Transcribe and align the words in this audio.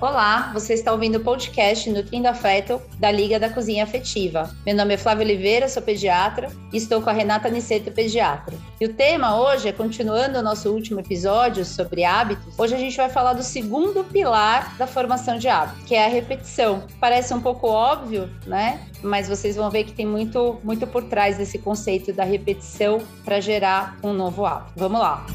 Olá, 0.00 0.50
você 0.54 0.72
está 0.72 0.92
ouvindo 0.92 1.16
o 1.16 1.20
podcast 1.20 1.90
Nutrindo 1.90 2.26
Afeto 2.26 2.80
da 2.98 3.10
Liga 3.10 3.38
da 3.38 3.50
Cozinha 3.50 3.84
Afetiva. 3.84 4.50
Meu 4.64 4.74
nome 4.74 4.94
é 4.94 4.96
Flávia 4.96 5.26
Oliveira, 5.26 5.68
sou 5.68 5.82
pediatra 5.82 6.50
e 6.72 6.78
estou 6.78 7.02
com 7.02 7.10
a 7.10 7.12
Renata 7.12 7.50
Niceto, 7.50 7.92
pediatra. 7.92 8.56
E 8.80 8.86
o 8.86 8.94
tema 8.94 9.38
hoje 9.38 9.68
é 9.68 9.72
continuando 9.72 10.38
o 10.38 10.42
nosso 10.42 10.72
último 10.72 11.00
episódio 11.00 11.66
sobre 11.66 12.02
hábitos. 12.02 12.58
Hoje 12.58 12.74
a 12.74 12.78
gente 12.78 12.96
vai 12.96 13.10
falar 13.10 13.34
do 13.34 13.42
segundo 13.42 14.02
pilar 14.02 14.74
da 14.78 14.86
formação 14.86 15.36
de 15.36 15.48
hábitos, 15.48 15.84
que 15.84 15.94
é 15.94 16.06
a 16.06 16.08
repetição. 16.08 16.82
Parece 16.98 17.34
um 17.34 17.40
pouco 17.42 17.68
óbvio, 17.68 18.30
né? 18.46 18.80
Mas 19.02 19.28
vocês 19.28 19.54
vão 19.54 19.68
ver 19.68 19.84
que 19.84 19.92
tem 19.92 20.06
muito, 20.06 20.58
muito 20.64 20.86
por 20.86 21.04
trás 21.04 21.36
desse 21.36 21.58
conceito 21.58 22.10
da 22.10 22.24
repetição 22.24 23.02
para 23.22 23.38
gerar 23.38 23.98
um 24.02 24.14
novo 24.14 24.46
hábito. 24.46 24.72
Vamos 24.76 24.98
lá. 24.98 25.26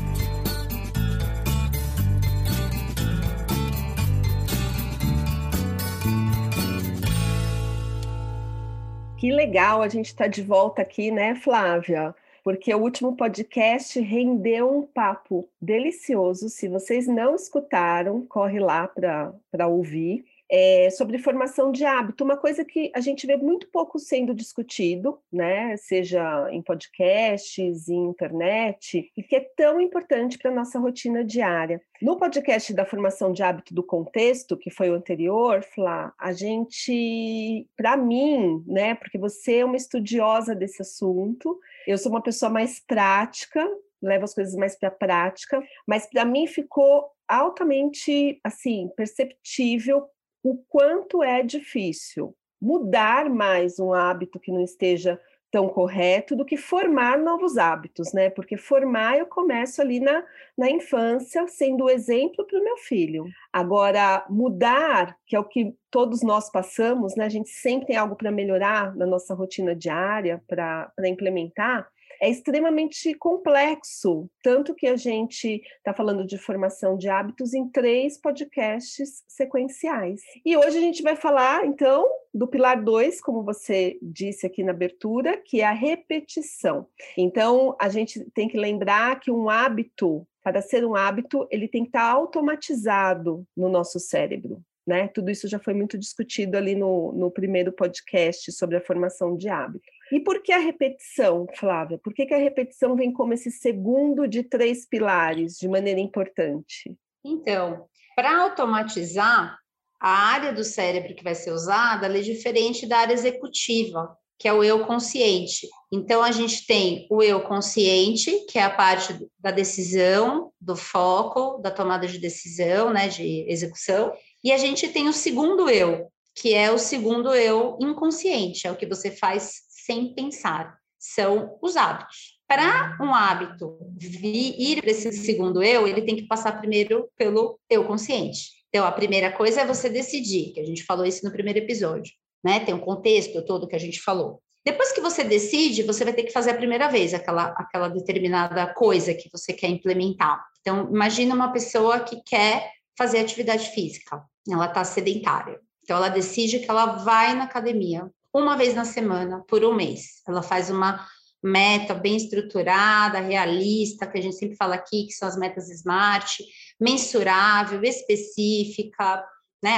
Que 9.18 9.32
legal 9.32 9.82
a 9.82 9.88
gente 9.88 10.08
estar 10.08 10.26
tá 10.26 10.30
de 10.30 10.44
volta 10.44 10.82
aqui, 10.82 11.10
né, 11.10 11.36
Flávia? 11.36 12.14
Porque 12.44 12.74
o 12.76 12.80
último 12.80 13.16
podcast 13.16 14.00
rendeu 14.00 14.78
um 14.78 14.86
papo 14.86 15.50
delicioso. 15.60 16.50
Se 16.50 16.68
vocês 16.68 17.08
não 17.08 17.34
escutaram, 17.34 18.26
corre 18.28 18.60
lá 18.60 18.88
para 18.88 19.68
ouvir 19.68 20.26
é, 20.50 20.90
sobre 20.92 21.18
formação 21.18 21.72
de 21.72 21.84
hábito, 21.84 22.24
uma 22.24 22.38
coisa 22.38 22.64
que 22.64 22.92
a 22.94 23.00
gente 23.00 23.26
vê 23.26 23.36
muito 23.38 23.68
pouco 23.72 23.98
sendo 23.98 24.34
discutido, 24.34 25.20
né, 25.32 25.76
seja 25.78 26.48
em 26.52 26.62
podcasts, 26.62 27.90
em 27.90 28.06
internet, 28.06 29.12
e 29.18 29.24
que 29.24 29.36
é 29.36 29.50
tão 29.56 29.82
importante 29.82 30.38
para 30.38 30.52
a 30.52 30.54
nossa 30.54 30.80
rotina 30.80 31.24
diária. 31.24 31.82
No 32.02 32.18
podcast 32.18 32.74
da 32.74 32.86
formação 32.86 33.32
de 33.32 33.42
hábito 33.42 33.74
do 33.74 33.84
contexto, 33.84 34.58
que 34.58 34.70
foi 34.70 34.90
o 34.90 34.96
anterior, 34.96 35.64
Flá, 35.64 36.14
a 36.20 36.32
gente, 36.32 37.68
para 37.76 37.98
mim, 37.98 38.64
né, 38.68 38.96
porque 38.96 39.18
você 39.18 39.58
é 39.58 39.66
uma 39.66 39.78
estudiosa 39.78 40.54
desse 40.54 40.82
assunto, 40.82 41.60
eu 41.88 41.98
sou 41.98 42.12
uma 42.12 42.22
pessoa 42.22 42.52
mais 42.52 42.80
prática, 42.80 43.66
levo 44.02 44.26
as 44.26 44.34
coisas 44.34 44.56
mais 44.56 44.78
para 44.78 44.90
a 44.90 44.92
prática, 44.92 45.62
mas 45.88 46.06
para 46.06 46.26
mim 46.26 46.46
ficou 46.48 47.10
altamente 47.28 48.40
assim 48.44 48.90
perceptível 48.96 50.08
o 50.46 50.64
quanto 50.70 51.24
é 51.24 51.42
difícil 51.42 52.36
mudar 52.62 53.32
mais 53.32 53.80
um 53.80 53.92
hábito 53.92 54.40
que 54.40 54.52
não 54.52 54.64
esteja 54.64 55.20
tão 55.50 55.68
correto 55.68 56.36
do 56.36 56.46
que 56.46 56.56
formar 56.56 57.18
novos 57.18 57.58
hábitos, 57.58 58.14
né? 58.14 58.30
Porque 58.30 58.56
formar 58.56 59.18
eu 59.18 59.26
começo 59.26 59.82
ali 59.82 60.00
na, 60.00 60.24
na 60.56 60.70
infância, 60.70 61.48
sendo 61.48 61.86
o 61.86 61.90
exemplo 61.90 62.46
para 62.46 62.60
o 62.60 62.64
meu 62.64 62.78
filho. 62.78 63.26
Agora, 63.52 64.24
mudar, 64.30 65.18
que 65.26 65.36
é 65.36 65.40
o 65.40 65.46
que 65.46 65.74
todos 65.90 66.22
nós 66.22 66.52
passamos, 66.52 67.16
né? 67.16 67.26
A 67.26 67.30
gente 67.30 67.50
sempre 67.50 67.88
tem 67.88 67.98
algo 67.98 68.16
para 68.16 68.32
melhorar 68.32 68.96
na 68.96 69.08
nossa 69.08 69.34
rotina 69.34 69.76
diária, 69.76 70.44
para 70.48 70.92
implementar 71.06 71.88
é 72.26 72.30
extremamente 72.30 73.14
complexo, 73.14 74.28
tanto 74.42 74.74
que 74.74 74.88
a 74.88 74.96
gente 74.96 75.62
está 75.78 75.94
falando 75.94 76.26
de 76.26 76.40
formação 76.40 76.98
de 76.98 77.08
hábitos 77.08 77.54
em 77.54 77.70
três 77.70 78.20
podcasts 78.20 79.24
sequenciais. 79.28 80.22
E 80.44 80.58
hoje 80.58 80.80
a 80.80 80.82
gente 80.82 81.04
vai 81.04 81.16
falar, 81.16 81.68
então, 81.68 82.04
do 82.34 82.48
pilar 82.48 82.84
2, 82.84 83.22
como 83.22 83.44
você 83.44 84.00
disse 84.02 84.48
aqui 84.48 84.64
na 84.64 84.72
abertura, 84.72 85.38
que 85.46 85.62
é 85.62 85.66
a 85.66 85.72
repetição. 85.72 86.88
Então, 87.16 87.76
a 87.80 87.90
gente 87.90 88.26
tem 88.32 88.48
que 88.48 88.58
lembrar 88.58 89.20
que 89.20 89.30
um 89.30 89.48
hábito, 89.48 90.28
para 90.44 90.64
ser 90.64 90.84
um 90.84 90.96
hábito, 90.96 91.48
ele 91.52 91.68
tem 91.68 91.84
que 91.84 91.90
estar 91.90 92.10
automatizado 92.10 93.46
no 93.56 93.70
nosso 93.70 94.00
cérebro. 94.00 94.64
Né? 94.86 95.08
Tudo 95.08 95.32
isso 95.32 95.48
já 95.48 95.58
foi 95.58 95.74
muito 95.74 95.98
discutido 95.98 96.56
ali 96.58 96.76
no, 96.76 97.12
no 97.12 97.32
primeiro 97.32 97.72
podcast 97.72 98.52
sobre 98.52 98.78
a 98.78 98.82
formação 98.82 99.36
de 99.36 99.50
hábito. 99.50 99.86
E 100.12 100.20
por 100.20 100.44
que 100.44 100.52
a 100.52 100.60
repetição, 100.60 101.48
Flávia? 101.56 101.98
Por 101.98 102.14
que, 102.14 102.26
que 102.26 102.34
a 102.34 102.40
repetição 102.40 102.96
vem 102.96 103.12
como 103.12 103.34
esse 103.34 103.50
segundo 103.50 104.28
de 104.28 104.44
três 104.44 104.88
pilares 104.88 105.58
de 105.58 105.68
maneira 105.68 106.00
importante? 106.00 106.96
Então, 107.24 107.88
para 108.16 108.44
automatizar, 108.44 109.58
a 110.00 110.10
área 110.10 110.54
do 110.54 110.64
cérebro 110.64 111.16
que 111.16 111.24
vai 111.24 111.34
ser 111.34 111.52
usada 111.52 112.08
é 112.08 112.22
diferente 112.22 112.86
da 112.86 113.00
área 113.00 113.14
executiva, 113.14 114.16
que 114.38 114.48
é 114.48 114.54
o 114.54 114.64
eu 114.64 114.86
consciente. 114.86 115.68
Então, 115.92 116.22
a 116.22 116.32
gente 116.32 116.68
tem 116.68 117.08
o 117.10 117.24
eu 117.24 117.42
consciente, 117.42 118.46
que 118.50 118.60
é 118.60 118.64
a 118.64 118.70
parte 118.70 119.18
da 119.40 119.50
decisão, 119.50 120.52
do 120.60 120.76
foco, 120.76 121.60
da 121.62 121.72
tomada 121.72 122.06
de 122.06 122.20
decisão, 122.20 122.92
né, 122.92 123.08
de 123.08 123.46
execução, 123.50 124.14
e 124.46 124.52
a 124.52 124.58
gente 124.60 124.88
tem 124.90 125.10
o 125.10 125.14
segundo 125.14 125.68
eu, 125.68 126.08
que 126.36 126.54
é 126.54 126.72
o 126.72 126.78
segundo 126.78 127.34
eu 127.34 127.80
inconsciente, 127.82 128.68
é 128.68 128.72
o 128.72 128.76
que 128.76 128.86
você 128.86 129.10
faz 129.10 129.64
sem 129.68 130.14
pensar. 130.14 130.78
São 131.00 131.58
os 131.64 131.76
hábitos. 131.76 132.36
Para 132.48 132.96
um 133.02 133.12
hábito 133.12 133.76
ir 134.22 134.82
para 134.82 134.92
esse 134.92 135.12
segundo 135.14 135.64
eu, 135.64 135.88
ele 135.88 136.04
tem 136.04 136.16
que 136.16 136.28
passar 136.28 136.60
primeiro 136.60 137.10
pelo 137.18 137.60
eu 137.68 137.86
consciente. 137.86 138.52
Então, 138.70 138.86
a 138.86 138.92
primeira 138.92 139.32
coisa 139.32 139.62
é 139.62 139.66
você 139.66 139.90
decidir, 139.90 140.54
que 140.54 140.60
a 140.60 140.64
gente 140.64 140.84
falou 140.84 141.08
isso 141.08 141.26
no 141.26 141.32
primeiro 141.32 141.58
episódio, 141.58 142.14
né? 142.44 142.60
Tem 142.60 142.76
um 142.76 142.80
contexto 142.80 143.44
todo 143.44 143.68
que 143.68 143.76
a 143.76 143.80
gente 143.80 144.00
falou. 144.00 144.44
Depois 144.64 144.92
que 144.92 145.02
você 145.02 145.24
decide, 145.24 145.82
você 145.82 146.04
vai 146.04 146.14
ter 146.14 146.24
que 146.24 146.32
fazer 146.32 146.52
a 146.52 146.58
primeira 146.58 146.88
vez 146.88 147.16
aquela, 147.16 147.48
aquela 147.58 147.88
determinada 147.88 148.72
coisa 148.76 149.12
que 149.16 149.28
você 149.32 149.54
quer 149.54 149.70
implementar. 149.70 150.46
Então, 150.62 150.88
imagina 150.94 151.34
uma 151.34 151.52
pessoa 151.52 152.00
que 152.00 152.22
quer 152.24 152.72
fazer 152.96 153.20
atividade 153.20 153.70
física, 153.70 154.24
ela 154.50 154.66
está 154.66 154.84
sedentária. 154.84 155.60
Então, 155.84 155.98
ela 155.98 156.10
decide 156.10 156.60
que 156.60 156.70
ela 156.70 156.98
vai 156.98 157.36
na 157.36 157.44
academia 157.44 158.10
uma 158.34 158.58
vez 158.58 158.76
na 158.76 158.86
semana 158.86 159.44
por 159.48 159.64
um 159.64 159.74
mês. 159.74 160.22
Ela 160.28 160.42
faz 160.42 160.70
uma 160.70 161.08
meta 161.42 161.94
bem 161.94 162.18
estruturada, 162.18 163.20
realista, 163.20 164.08
que 164.08 164.18
a 164.18 164.22
gente 164.22 164.36
sempre 164.36 164.58
fala 164.58 164.76
aqui, 164.76 165.06
que 165.06 165.14
são 165.14 165.28
as 165.28 165.38
metas 165.38 165.70
SMART, 165.70 166.40
mensurável, 166.80 167.84
específica, 167.84 169.24
né, 169.64 169.78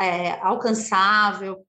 é, 0.00 0.32
alcançável. 0.42 1.64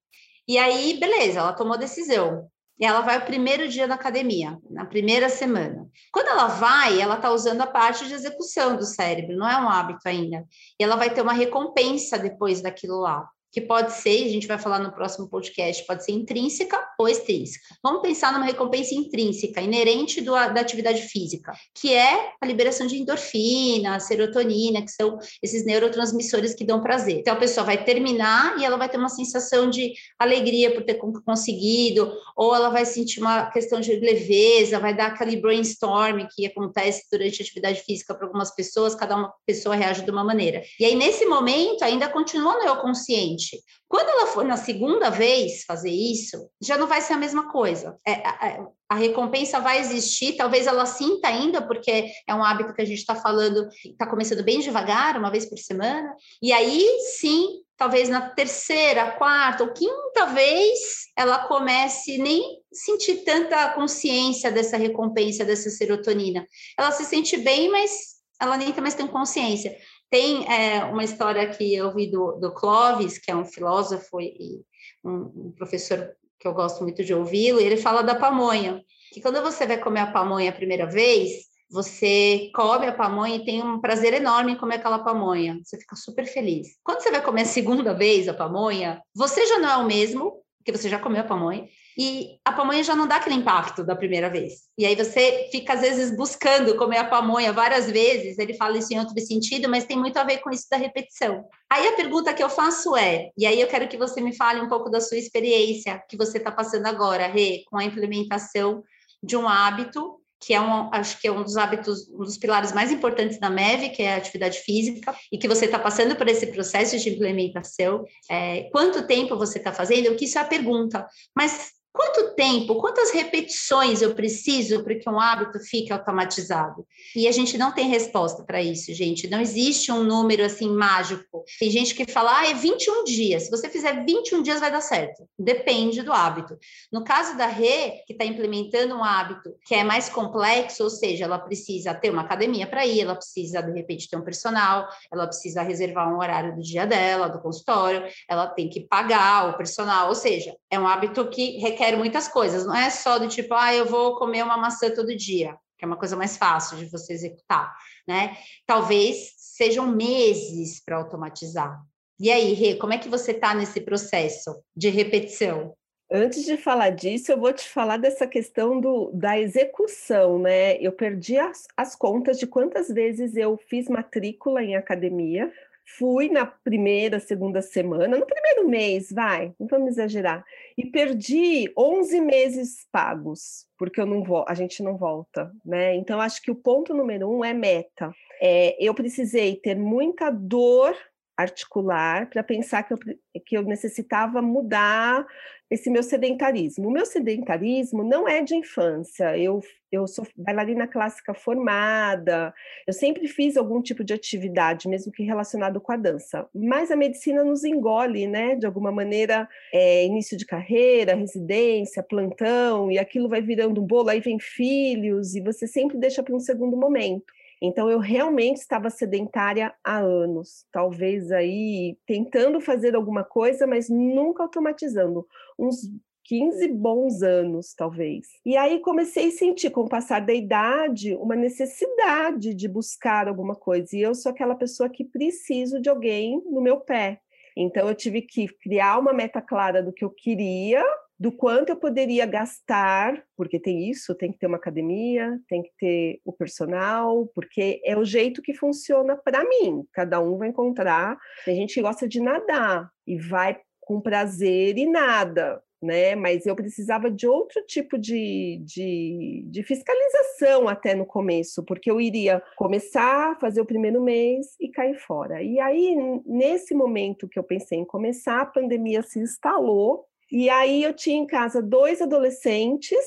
E 0.47 0.57
aí, 0.57 0.99
beleza, 0.99 1.39
ela 1.39 1.53
tomou 1.53 1.77
decisão. 1.77 2.49
Ela 2.79 3.01
vai 3.01 3.17
o 3.17 3.25
primeiro 3.25 3.67
dia 3.67 3.87
da 3.87 3.95
academia, 3.95 4.57
na 4.69 4.85
primeira 4.85 5.29
semana. 5.29 5.87
Quando 6.11 6.27
ela 6.27 6.47
vai, 6.47 6.99
ela 6.99 7.15
está 7.15 7.31
usando 7.31 7.61
a 7.61 7.67
parte 7.67 8.07
de 8.07 8.13
execução 8.13 8.75
do 8.75 8.83
cérebro, 8.83 9.37
não 9.37 9.47
é 9.47 9.57
um 9.57 9.69
hábito 9.69 10.01
ainda. 10.05 10.45
E 10.79 10.83
ela 10.83 10.95
vai 10.95 11.13
ter 11.13 11.21
uma 11.21 11.33
recompensa 11.33 12.17
depois 12.17 12.61
daquilo 12.61 12.99
lá 12.99 13.27
que 13.53 13.61
pode 13.61 13.93
ser, 13.93 14.25
a 14.25 14.29
gente 14.29 14.47
vai 14.47 14.57
falar 14.57 14.79
no 14.79 14.91
próximo 14.91 15.29
podcast, 15.29 15.85
pode 15.85 16.03
ser 16.03 16.11
intrínseca 16.11 16.83
ou 16.97 17.07
extrínseca. 17.07 17.63
Vamos 17.83 18.01
pensar 18.01 18.33
numa 18.33 18.45
recompensa 18.45 18.95
intrínseca, 18.95 19.61
inerente 19.61 20.21
do, 20.21 20.31
da 20.31 20.59
atividade 20.59 21.03
física, 21.03 21.53
que 21.75 21.93
é 21.93 22.31
a 22.41 22.45
liberação 22.47 22.87
de 22.87 22.97
endorfina, 22.97 23.99
serotonina, 23.99 24.81
que 24.81 24.89
são 24.89 25.19
esses 25.41 25.63
neurotransmissores 25.65 26.55
que 26.55 26.65
dão 26.65 26.81
prazer. 26.81 27.19
Então 27.19 27.35
a 27.35 27.37
pessoa 27.37 27.63
vai 27.63 27.83
terminar 27.85 28.57
e 28.59 28.65
ela 28.65 28.75
vai 28.75 28.89
ter 28.89 28.97
uma 28.97 29.07
sensação 29.07 29.69
de 29.69 29.93
alegria 30.17 30.73
por 30.73 30.83
ter 30.83 30.95
conseguido, 31.23 32.11
ou 32.35 32.55
ela 32.55 32.69
vai 32.69 32.85
sentir 32.85 33.19
uma 33.19 33.51
questão 33.51 33.79
de 33.79 33.95
leveza, 33.97 34.79
vai 34.79 34.95
dar 34.95 35.07
aquele 35.07 35.37
brainstorm 35.37 36.25
que 36.35 36.47
acontece 36.47 37.03
durante 37.11 37.39
a 37.39 37.43
atividade 37.43 37.81
física 37.81 38.15
para 38.15 38.25
algumas 38.25 38.49
pessoas, 38.55 38.95
cada 38.95 39.15
uma 39.15 39.31
pessoa 39.45 39.75
reage 39.75 40.03
de 40.03 40.09
uma 40.09 40.23
maneira. 40.23 40.63
E 40.79 40.85
aí, 40.85 40.95
nesse 40.95 41.23
momento, 41.27 41.83
ainda 41.83 42.09
continua 42.09 42.55
no 42.55 42.63
eu 42.63 42.77
consciente 42.77 43.42
quando 43.87 44.09
ela 44.09 44.27
for 44.27 44.43
na 44.43 44.57
segunda 44.57 45.09
vez 45.09 45.63
fazer 45.65 45.91
isso, 45.91 46.49
já 46.61 46.77
não 46.77 46.87
vai 46.87 47.01
ser 47.01 47.13
a 47.13 47.17
mesma 47.17 47.51
coisa. 47.51 47.97
É, 48.07 48.13
a, 48.13 48.67
a, 48.89 48.95
recompensa 48.95 49.59
vai 49.59 49.79
existir, 49.79 50.35
talvez 50.35 50.67
ela 50.67 50.85
sinta 50.85 51.27
ainda, 51.27 51.61
porque 51.61 52.11
é 52.27 52.35
um 52.35 52.43
hábito 52.43 52.73
que 52.73 52.81
a 52.81 52.85
gente 52.85 52.99
está 52.99 53.15
falando, 53.15 53.67
está 53.85 54.07
começando 54.07 54.43
bem 54.43 54.59
devagar, 54.59 55.17
uma 55.17 55.31
vez 55.31 55.45
por 55.45 55.57
semana, 55.57 56.15
e 56.41 56.51
aí 56.51 56.87
sim, 57.19 57.61
talvez 57.77 58.09
na 58.09 58.29
terceira, 58.29 59.11
quarta 59.11 59.63
ou 59.63 59.73
quinta 59.73 60.25
vez, 60.27 60.79
ela 61.17 61.47
comece 61.47 62.17
nem 62.17 62.61
sentir 62.71 63.23
tanta 63.23 63.69
consciência 63.73 64.51
dessa 64.51 64.77
recompensa, 64.77 65.45
dessa 65.45 65.69
serotonina. 65.69 66.47
Ela 66.77 66.91
se 66.91 67.05
sente 67.05 67.37
bem, 67.37 67.69
mas 67.69 68.13
ela 68.41 68.57
nem 68.57 68.73
mais 68.81 68.95
tem 68.95 69.07
consciência. 69.07 69.75
Tem 70.13 70.45
é, 70.47 70.83
uma 70.83 71.03
história 71.03 71.49
que 71.49 71.73
eu 71.73 71.91
vi 71.91 72.05
do, 72.05 72.33
do 72.33 72.53
que 72.53 73.31
é 73.31 73.35
um 73.35 73.45
filósofo 73.45 74.21
e 74.21 74.63
um, 75.03 75.47
um 75.47 75.53
professor 75.57 76.07
que 76.39 76.47
eu 76.47 76.53
gosto 76.53 76.83
muito 76.83 77.03
de 77.03 77.15
ouvi-lo, 77.15 77.59
ele 77.59 77.77
fala 77.77 78.03
da 78.03 78.13
pamonha, 78.13 78.79
que 79.11 79.19
quando 79.19 79.41
você 79.41 79.65
vai 79.65 79.79
comer 79.79 80.01
a 80.01 80.11
pamonha 80.11 80.51
a 80.51 80.53
primeira 80.53 80.85
vez, 80.85 81.31
você 81.67 82.51
come 82.53 82.85
a 82.85 82.93
pamonha 82.93 83.37
e 83.37 83.43
tem 83.43 83.63
um 83.63 83.81
prazer 83.81 84.13
enorme 84.13 84.51
em 84.51 84.55
comer 84.55 84.75
aquela 84.75 84.99
pamonha. 84.99 85.59
Você 85.63 85.79
fica 85.79 85.95
super 85.95 86.27
feliz. 86.27 86.67
Quando 86.83 87.01
você 87.01 87.09
vai 87.09 87.23
comer 87.23 87.41
a 87.41 87.45
segunda 87.45 87.91
vez 87.91 88.27
a 88.27 88.35
pamonha, 88.35 89.01
você 89.15 89.47
já 89.47 89.57
não 89.57 89.67
é 89.67 89.77
o 89.77 89.87
mesmo, 89.87 90.42
porque 90.63 90.71
você 90.77 90.87
já 90.87 90.97
comeu 90.97 91.19
a 91.19 91.25
pamonha, 91.25 91.67
e 91.97 92.39
a 92.45 92.53
pamonha 92.53 92.83
já 92.83 92.95
não 92.95 93.05
dá 93.05 93.17
aquele 93.17 93.35
impacto 93.35 93.83
da 93.83 93.95
primeira 93.95 94.29
vez. 94.29 94.63
E 94.77 94.85
aí 94.85 94.95
você 94.95 95.49
fica, 95.51 95.73
às 95.73 95.81
vezes, 95.81 96.15
buscando 96.15 96.75
comer 96.77 96.99
a 96.99 97.03
pamonha 97.03 97.51
várias 97.51 97.91
vezes, 97.91 98.39
ele 98.39 98.53
fala 98.53 98.77
isso 98.77 98.93
em 98.93 98.99
outro 98.99 99.19
sentido, 99.19 99.69
mas 99.69 99.85
tem 99.85 99.97
muito 99.97 100.17
a 100.17 100.23
ver 100.23 100.37
com 100.37 100.49
isso 100.49 100.65
da 100.71 100.77
repetição. 100.77 101.45
Aí 101.69 101.85
a 101.85 101.95
pergunta 101.95 102.33
que 102.33 102.41
eu 102.41 102.49
faço 102.49 102.95
é, 102.95 103.29
e 103.37 103.45
aí 103.45 103.59
eu 103.59 103.67
quero 103.67 103.89
que 103.89 103.97
você 103.97 104.21
me 104.21 104.35
fale 104.35 104.61
um 104.61 104.69
pouco 104.69 104.89
da 104.89 105.01
sua 105.01 105.17
experiência 105.17 106.01
que 106.09 106.15
você 106.15 106.37
está 106.37 106.51
passando 106.51 106.87
agora, 106.87 107.27
Rê, 107.27 107.63
com 107.69 107.77
a 107.77 107.83
implementação 107.83 108.81
de 109.21 109.35
um 109.35 109.47
hábito 109.47 110.22
que 110.45 110.53
é 110.53 110.59
um, 110.59 110.89
acho 110.93 111.19
que 111.19 111.27
é 111.27 111.31
um 111.31 111.43
dos 111.43 111.55
hábitos, 111.55 112.09
um 112.09 112.19
dos 112.23 112.37
pilares 112.37 112.71
mais 112.71 112.91
importantes 112.91 113.39
da 113.39 113.49
MEV, 113.49 113.89
que 113.89 114.03
é 114.03 114.13
a 114.13 114.17
atividade 114.17 114.59
física, 114.59 115.15
e 115.31 115.37
que 115.37 115.47
você 115.47 115.65
está 115.65 115.79
passando 115.79 116.15
por 116.15 116.27
esse 116.27 116.47
processo 116.47 116.97
de 116.97 117.09
implementação. 117.09 118.03
É, 118.29 118.63
quanto 118.71 119.07
tempo 119.07 119.37
você 119.37 119.57
está 119.57 119.71
fazendo? 119.71 120.11
O 120.11 120.15
que 120.15 120.25
isso 120.25 120.37
é 120.37 120.41
a 120.41 120.45
pergunta. 120.45 121.07
Mas 121.35 121.71
Quanto 121.93 122.33
tempo, 122.33 122.81
quantas 122.81 123.11
repetições 123.11 124.01
eu 124.01 124.15
preciso 124.15 124.83
para 124.83 124.95
que 124.95 125.07
um 125.07 125.19
hábito 125.19 125.59
fique 125.59 125.93
automatizado? 125.93 126.87
E 127.15 127.27
a 127.27 127.31
gente 127.31 127.55
não 127.55 127.71
tem 127.71 127.87
resposta 127.87 128.43
para 128.43 128.59
isso, 128.59 128.91
gente. 128.95 129.29
Não 129.29 129.39
existe 129.39 129.91
um 129.91 130.03
número 130.03 130.43
assim 130.43 130.71
mágico. 130.71 131.43
Tem 131.59 131.69
gente 131.69 131.93
que 131.93 132.11
fala, 132.11 132.39
ah, 132.39 132.49
é 132.49 132.55
21 132.55 133.03
dias. 133.03 133.43
Se 133.43 133.51
você 133.51 133.69
fizer 133.69 134.03
21 134.03 134.41
dias, 134.41 134.59
vai 134.59 134.71
dar 134.71 134.81
certo. 134.81 135.29
Depende 135.37 136.01
do 136.01 136.11
hábito. 136.11 136.57
No 136.91 137.03
caso 137.03 137.37
da 137.37 137.45
Rê, 137.45 138.01
que 138.07 138.13
está 138.13 138.25
implementando 138.25 138.95
um 138.95 139.03
hábito 139.03 139.53
que 139.63 139.75
é 139.75 139.83
mais 139.83 140.09
complexo, 140.09 140.83
ou 140.83 140.89
seja, 140.89 141.25
ela 141.25 141.37
precisa 141.37 141.93
ter 141.93 142.09
uma 142.09 142.23
academia 142.23 142.65
para 142.65 142.87
ir, 142.87 143.01
ela 143.01 143.15
precisa, 143.15 143.61
de 143.61 143.71
repente, 143.71 144.09
ter 144.09 144.17
um 144.17 144.23
personal, 144.23 144.87
ela 145.11 145.27
precisa 145.27 145.61
reservar 145.61 146.11
um 146.11 146.17
horário 146.17 146.55
do 146.55 146.61
dia 146.63 146.87
dela, 146.87 147.27
do 147.27 147.39
consultório, 147.39 148.03
ela 148.27 148.47
tem 148.47 148.67
que 148.67 148.81
pagar 148.81 149.51
o 149.51 149.57
personal, 149.57 150.07
ou 150.09 150.15
seja, 150.15 150.55
é 150.73 150.79
um 150.79 150.87
hábito 150.87 151.29
que 151.29 151.57
requer 151.59 151.95
muitas 151.95 152.27
coisas, 152.27 152.65
não 152.65 152.75
é 152.75 152.89
só 152.89 153.19
do 153.19 153.27
tipo, 153.27 153.53
ah, 153.53 153.73
eu 153.75 153.85
vou 153.85 154.15
comer 154.17 154.43
uma 154.43 154.57
maçã 154.57 154.89
todo 154.89 155.15
dia, 155.15 155.55
que 155.77 155.85
é 155.85 155.87
uma 155.87 155.97
coisa 155.97 156.15
mais 156.15 156.35
fácil 156.35 156.77
de 156.77 156.85
você 156.85 157.13
executar, 157.13 157.71
né? 158.07 158.35
Talvez 158.65 159.33
sejam 159.37 159.87
meses 159.87 160.83
para 160.83 160.97
automatizar. 160.97 161.79
E 162.19 162.31
aí, 162.31 162.53
Rê, 162.53 162.75
como 162.75 162.91
é 162.91 162.97
que 162.97 163.07
você 163.07 163.31
está 163.31 163.53
nesse 163.53 163.81
processo 163.81 164.63
de 164.75 164.89
repetição? 164.89 165.75
Antes 166.11 166.43
de 166.43 166.57
falar 166.57 166.89
disso, 166.89 167.31
eu 167.31 167.39
vou 167.39 167.53
te 167.53 167.69
falar 167.69 167.97
dessa 167.97 168.25
questão 168.25 168.79
do, 168.79 169.11
da 169.13 169.39
execução, 169.39 170.39
né? 170.39 170.77
Eu 170.77 170.91
perdi 170.91 171.37
as, 171.37 171.67
as 171.77 171.95
contas 171.95 172.39
de 172.39 172.47
quantas 172.47 172.87
vezes 172.87 173.35
eu 173.35 173.57
fiz 173.69 173.87
matrícula 173.87 174.63
em 174.63 174.75
academia, 174.75 175.51
Fui 175.85 176.29
na 176.29 176.45
primeira, 176.45 177.19
segunda 177.19 177.61
semana, 177.61 178.17
no 178.17 178.25
primeiro 178.25 178.67
mês, 178.67 179.11
vai, 179.11 179.53
não 179.59 179.67
vamos 179.67 179.89
exagerar, 179.89 180.43
e 180.77 180.85
perdi 180.85 181.71
11 181.77 182.21
meses 182.21 182.87
pagos, 182.91 183.67
porque 183.77 183.99
eu 183.99 184.05
não 184.05 184.23
vou, 184.23 184.45
a 184.47 184.53
gente 184.53 184.81
não 184.81 184.97
volta, 184.97 185.51
né? 185.65 185.95
Então, 185.95 186.21
acho 186.21 186.41
que 186.41 186.49
o 186.49 186.55
ponto 186.55 186.93
número 186.93 187.29
um 187.29 187.43
é 187.43 187.53
meta. 187.53 188.13
É, 188.41 188.75
eu 188.83 188.93
precisei 188.93 189.55
ter 189.57 189.75
muita 189.75 190.29
dor 190.29 190.95
articular 191.35 192.29
para 192.29 192.43
pensar 192.43 192.83
que 192.83 192.93
eu, 192.93 192.97
que 193.45 193.57
eu 193.57 193.63
necessitava 193.63 194.41
mudar 194.41 195.25
esse 195.73 195.89
meu 195.89 196.03
sedentarismo. 196.03 196.87
O 196.87 196.91
meu 196.91 197.03
sedentarismo 197.03 198.03
não 198.03 198.27
é 198.27 198.43
de 198.43 198.55
infância. 198.55 199.35
Eu, 199.35 199.59
eu 199.91 200.07
sou 200.07 200.23
bailarina 200.37 200.87
clássica 200.87 201.33
formada, 201.33 202.53
eu 202.85 202.93
sempre 202.93 203.27
fiz 203.27 203.57
algum 203.57 203.81
tipo 203.81 204.03
de 204.03 204.13
atividade, 204.13 204.87
mesmo 204.87 205.11
que 205.11 205.23
relacionado 205.23 205.81
com 205.81 205.91
a 205.91 205.97
dança. 205.97 206.47
Mas 206.53 206.91
a 206.91 206.95
medicina 206.95 207.43
nos 207.43 207.63
engole, 207.63 208.27
né? 208.27 208.55
De 208.55 208.67
alguma 208.67 208.91
maneira, 208.91 209.49
é, 209.73 210.05
início 210.05 210.37
de 210.37 210.45
carreira, 210.45 211.15
residência, 211.15 212.03
plantão, 212.03 212.91
e 212.91 212.99
aquilo 212.99 213.27
vai 213.27 213.41
virando 213.41 213.81
um 213.81 213.85
bolo, 213.85 214.09
aí 214.09 214.19
vem 214.19 214.37
filhos, 214.39 215.33
e 215.33 215.41
você 215.41 215.65
sempre 215.65 215.97
deixa 215.97 216.21
para 216.21 216.35
um 216.35 216.39
segundo 216.39 216.77
momento. 216.77 217.33
Então 217.63 217.89
eu 217.89 217.97
realmente 217.97 218.57
estava 218.57 218.89
sedentária 218.89 219.73
há 219.81 219.97
anos, 219.99 220.65
talvez 220.69 221.31
aí 221.31 221.97
tentando 222.05 222.59
fazer 222.59 222.93
alguma 222.93 223.23
coisa, 223.23 223.65
mas 223.65 223.87
nunca 223.89 224.43
automatizando. 224.43 225.25
Uns 225.57 225.89
15 226.25 226.67
bons 226.67 227.23
anos, 227.23 227.73
talvez. 227.73 228.27
E 228.45 228.57
aí 228.57 228.81
comecei 228.81 229.29
a 229.29 229.31
sentir, 229.31 229.69
com 229.69 229.81
o 229.81 229.89
passar 229.89 230.19
da 230.19 230.33
idade, 230.33 231.15
uma 231.15 231.37
necessidade 231.37 232.53
de 232.53 232.67
buscar 232.67 233.29
alguma 233.29 233.55
coisa. 233.55 233.95
E 233.95 234.01
eu 234.01 234.13
sou 234.13 234.31
aquela 234.31 234.55
pessoa 234.55 234.89
que 234.89 235.05
preciso 235.05 235.81
de 235.81 235.89
alguém 235.89 236.41
no 236.45 236.61
meu 236.61 236.81
pé. 236.81 237.21
Então 237.55 237.87
eu 237.87 237.95
tive 237.95 238.21
que 238.21 238.47
criar 238.47 238.99
uma 238.99 239.13
meta 239.13 239.41
clara 239.41 239.81
do 239.81 239.93
que 239.93 240.03
eu 240.03 240.09
queria 240.09 240.83
do 241.23 241.31
quanto 241.31 241.69
eu 241.69 241.77
poderia 241.77 242.25
gastar, 242.25 243.23
porque 243.37 243.57
tem 243.57 243.89
isso, 243.89 244.13
tem 244.13 244.29
que 244.29 244.37
ter 244.37 244.45
uma 244.45 244.57
academia, 244.57 245.39
tem 245.47 245.63
que 245.63 245.71
ter 245.79 246.19
o 246.25 246.33
personal, 246.33 247.27
porque 247.33 247.81
é 247.85 247.95
o 247.95 248.03
jeito 248.03 248.41
que 248.41 248.53
funciona 248.53 249.15
para 249.15 249.41
mim. 249.47 249.85
Cada 249.93 250.19
um 250.19 250.37
vai 250.37 250.49
encontrar. 250.49 251.17
Tem 251.45 251.55
gente 251.55 251.75
que 251.75 251.81
gosta 251.81 252.09
de 252.09 252.19
nadar 252.19 252.89
e 253.07 253.17
vai 253.17 253.57
com 253.79 254.01
prazer 254.01 254.77
e 254.77 254.85
nada, 254.85 255.63
né? 255.81 256.13
Mas 256.13 256.45
eu 256.45 256.57
precisava 256.57 257.09
de 257.09 257.25
outro 257.25 257.65
tipo 257.67 257.97
de, 257.97 258.61
de, 258.65 259.45
de, 259.47 259.63
fiscalização 259.63 260.67
até 260.67 260.93
no 260.93 261.05
começo, 261.05 261.63
porque 261.63 261.89
eu 261.89 262.01
iria 262.01 262.43
começar, 262.57 263.39
fazer 263.39 263.61
o 263.61 263.65
primeiro 263.65 264.03
mês 264.03 264.57
e 264.59 264.67
cair 264.67 264.99
fora. 264.99 265.41
E 265.41 265.57
aí, 265.57 265.95
nesse 266.25 266.75
momento 266.75 267.29
que 267.29 267.39
eu 267.39 267.43
pensei 267.45 267.79
em 267.79 267.85
começar, 267.85 268.41
a 268.41 268.45
pandemia 268.45 269.01
se 269.01 269.19
instalou 269.19 270.05
e 270.33 270.49
aí 270.49 270.81
eu 270.81 270.95
tinha 270.95 271.15
em 271.15 271.27
casa 271.27 271.61
dois 271.61 272.01
adolescentes 272.01 272.97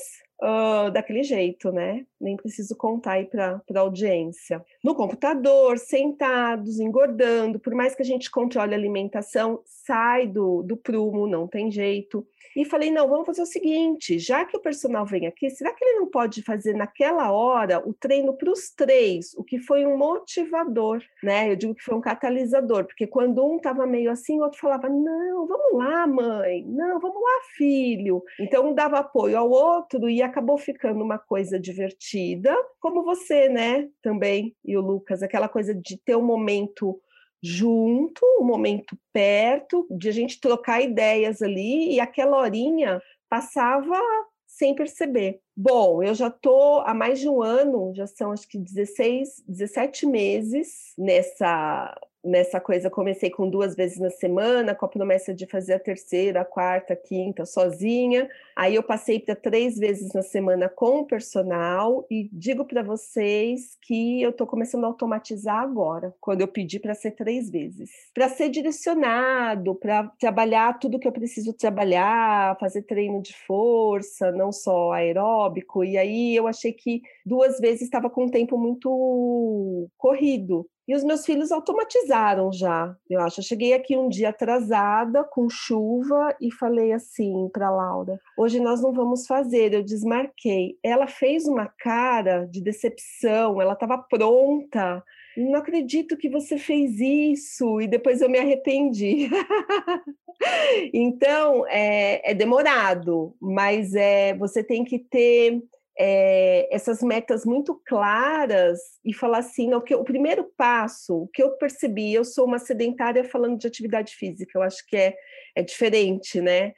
uh, 0.41 0.89
daquele 0.91 1.23
jeito, 1.23 1.73
né? 1.73 2.05
Nem 2.21 2.37
preciso 2.37 2.73
contar 2.73 3.13
aí 3.13 3.25
para 3.25 3.61
a 3.75 3.79
audiência. 3.79 4.63
No 4.81 4.95
computador, 4.95 5.77
sentados, 5.77 6.79
engordando, 6.79 7.59
por 7.59 7.75
mais 7.75 7.93
que 7.93 8.01
a 8.01 8.05
gente 8.05 8.31
controle 8.31 8.73
a 8.73 8.77
alimentação, 8.77 9.61
sai 9.65 10.25
do, 10.25 10.63
do 10.63 10.77
prumo, 10.77 11.27
não 11.27 11.49
tem 11.49 11.69
jeito. 11.69 12.25
E 12.55 12.65
falei: 12.65 12.91
não, 12.91 13.07
vamos 13.07 13.25
fazer 13.25 13.41
o 13.41 13.45
seguinte: 13.45 14.19
já 14.19 14.45
que 14.45 14.55
o 14.55 14.61
personal 14.61 15.05
vem 15.05 15.27
aqui, 15.27 15.49
será 15.49 15.73
que 15.73 15.83
ele 15.83 15.99
não 15.99 16.07
pode 16.07 16.41
fazer 16.41 16.73
naquela 16.73 17.31
hora 17.31 17.81
o 17.87 17.93
treino 17.93 18.33
para 18.33 18.51
os 18.51 18.69
três, 18.69 19.33
o 19.35 19.43
que 19.43 19.59
foi 19.59 19.85
um 19.85 19.97
motivador, 19.97 21.01
né? 21.23 21.51
Eu 21.51 21.55
digo 21.55 21.75
que 21.75 21.83
foi 21.83 21.95
um 21.95 22.01
catalisador, 22.01 22.85
porque 22.85 23.07
quando 23.07 23.45
um 23.45 23.57
estava 23.57 23.85
meio 23.85 24.11
assim, 24.11 24.39
o 24.39 24.43
outro 24.43 24.59
falava: 24.59 24.89
não, 24.89 25.47
vamos 25.47 25.73
lá, 25.73 26.07
mãe, 26.07 26.63
não, 26.65 26.99
vamos 26.99 27.21
lá, 27.21 27.41
filho. 27.55 28.23
Então 28.39 28.69
um 28.69 28.73
dava 28.73 28.99
apoio 28.99 29.37
ao 29.37 29.49
outro 29.49 30.09
e 30.09 30.21
acabou 30.21 30.57
ficando 30.57 31.03
uma 31.03 31.17
coisa 31.17 31.59
divertida, 31.59 32.55
como 32.79 33.03
você, 33.03 33.49
né? 33.49 33.89
Também, 34.01 34.55
e 34.63 34.77
o 34.77 34.81
Lucas, 34.81 35.21
aquela 35.21 35.49
coisa 35.49 35.73
de 35.73 35.97
ter 35.97 36.15
um 36.15 36.23
momento 36.23 36.99
junto, 37.41 38.21
um 38.39 38.45
momento 38.45 38.97
perto, 39.13 39.87
de 39.89 40.09
a 40.09 40.11
gente 40.11 40.39
trocar 40.39 40.81
ideias 40.81 41.41
ali, 41.41 41.93
e 41.93 41.99
aquela 41.99 42.37
horinha 42.37 43.01
passava 43.29 43.99
sem 44.45 44.73
perceber. 44.73 45.39
Bom, 45.55 46.01
eu 46.01 46.15
já 46.15 46.27
estou 46.27 46.81
há 46.81 46.93
mais 46.93 47.19
de 47.19 47.29
um 47.29 47.41
ano, 47.41 47.93
já 47.93 48.07
são 48.07 48.31
acho 48.31 48.47
que 48.47 48.57
16, 48.57 49.43
17 49.47 50.05
meses 50.05 50.93
nessa 50.97 51.95
nessa 52.27 52.59
coisa, 52.59 52.89
comecei 52.89 53.29
com 53.29 53.49
duas 53.49 53.75
vezes 53.75 53.97
na 53.97 54.09
semana, 54.09 54.75
com 54.75 54.85
a 54.85 54.89
promessa 54.89 55.33
de 55.33 55.45
fazer 55.45 55.73
a 55.73 55.79
terceira, 55.79 56.41
a 56.41 56.45
quarta, 56.45 56.93
a 56.93 56.95
quinta, 56.95 57.45
sozinha. 57.45 58.29
Aí 58.55 58.75
eu 58.75 58.83
passei 58.83 59.19
para 59.19 59.35
três 59.35 59.77
vezes 59.77 60.13
na 60.13 60.21
semana 60.21 60.69
com 60.69 60.99
o 60.99 61.05
personal 61.05 62.05
e 62.09 62.29
digo 62.31 62.65
para 62.65 62.83
vocês 62.83 63.77
que 63.81 64.21
eu 64.21 64.31
estou 64.31 64.45
começando 64.45 64.83
a 64.83 64.87
automatizar 64.87 65.57
agora, 65.57 66.13
quando 66.19 66.41
eu 66.41 66.47
pedi 66.47 66.79
para 66.79 66.93
ser 66.93 67.11
três 67.11 67.49
vezes. 67.49 67.89
Para 68.13 68.29
ser 68.29 68.49
direcionado, 68.49 69.75
para 69.75 70.11
trabalhar 70.19 70.77
tudo 70.79 70.99
que 70.99 71.07
eu 71.07 71.11
preciso 71.11 71.53
trabalhar, 71.53 72.57
fazer 72.59 72.83
treino 72.83 73.21
de 73.21 73.33
força, 73.45 74.31
não 74.31 74.51
só 74.51 74.91
aeróbico. 74.91 75.83
E 75.83 75.97
aí 75.97 76.35
eu 76.35 76.47
achei 76.47 76.73
que 76.73 77.01
duas 77.25 77.59
vezes 77.59 77.83
estava 77.83 78.09
com 78.09 78.25
um 78.25 78.29
tempo 78.29 78.57
muito 78.57 79.89
corrido. 79.97 80.67
E 80.87 80.95
os 80.95 81.03
meus 81.03 81.25
filhos 81.25 81.51
automatizaram 81.51 82.51
já, 82.51 82.95
eu 83.09 83.19
acho. 83.19 83.41
Eu 83.41 83.43
cheguei 83.43 83.73
aqui 83.73 83.97
um 83.97 84.07
dia 84.07 84.29
atrasada, 84.29 85.23
com 85.23 85.49
chuva, 85.49 86.33
e 86.39 86.49
falei 86.49 86.93
assim 86.93 87.49
para 87.51 87.69
Laura: 87.69 88.17
hoje 88.37 88.59
nós 88.59 88.81
não 88.81 88.93
vamos 88.93 89.27
fazer. 89.27 89.73
Eu 89.73 89.83
desmarquei. 89.83 90.77
Ela 90.81 91.05
fez 91.05 91.45
uma 91.45 91.65
cara 91.65 92.45
de 92.45 92.61
decepção, 92.61 93.61
ela 93.61 93.73
estava 93.73 93.97
pronta. 93.97 95.03
Não 95.35 95.55
acredito 95.59 96.17
que 96.17 96.29
você 96.29 96.57
fez 96.57 96.99
isso, 96.99 97.79
e 97.81 97.87
depois 97.87 98.21
eu 98.21 98.29
me 98.29 98.39
arrependi. 98.39 99.29
então, 100.93 101.65
é, 101.67 102.31
é 102.31 102.33
demorado, 102.33 103.35
mas 103.39 103.93
é, 103.93 104.33
você 104.35 104.63
tem 104.63 104.83
que 104.83 104.97
ter 104.97 105.61
é, 105.99 106.67
essas 106.73 107.01
metas 107.01 107.45
muito 107.45 107.81
claras 107.85 108.79
e 109.03 109.13
falar 109.13 109.39
assim, 109.39 109.69
não, 109.69 109.81
que 109.81 109.95
o 109.95 110.03
primeiro 110.03 110.43
passo, 110.55 111.23
o 111.23 111.27
que 111.27 111.41
eu 111.41 111.51
percebi, 111.57 112.13
eu 112.13 112.23
sou 112.23 112.45
uma 112.45 112.59
sedentária 112.59 113.23
falando 113.23 113.57
de 113.57 113.67
atividade 113.67 114.15
física, 114.15 114.51
eu 114.55 114.61
acho 114.61 114.85
que 114.85 114.95
é, 114.95 115.15
é 115.55 115.63
diferente, 115.63 116.39
né? 116.39 116.73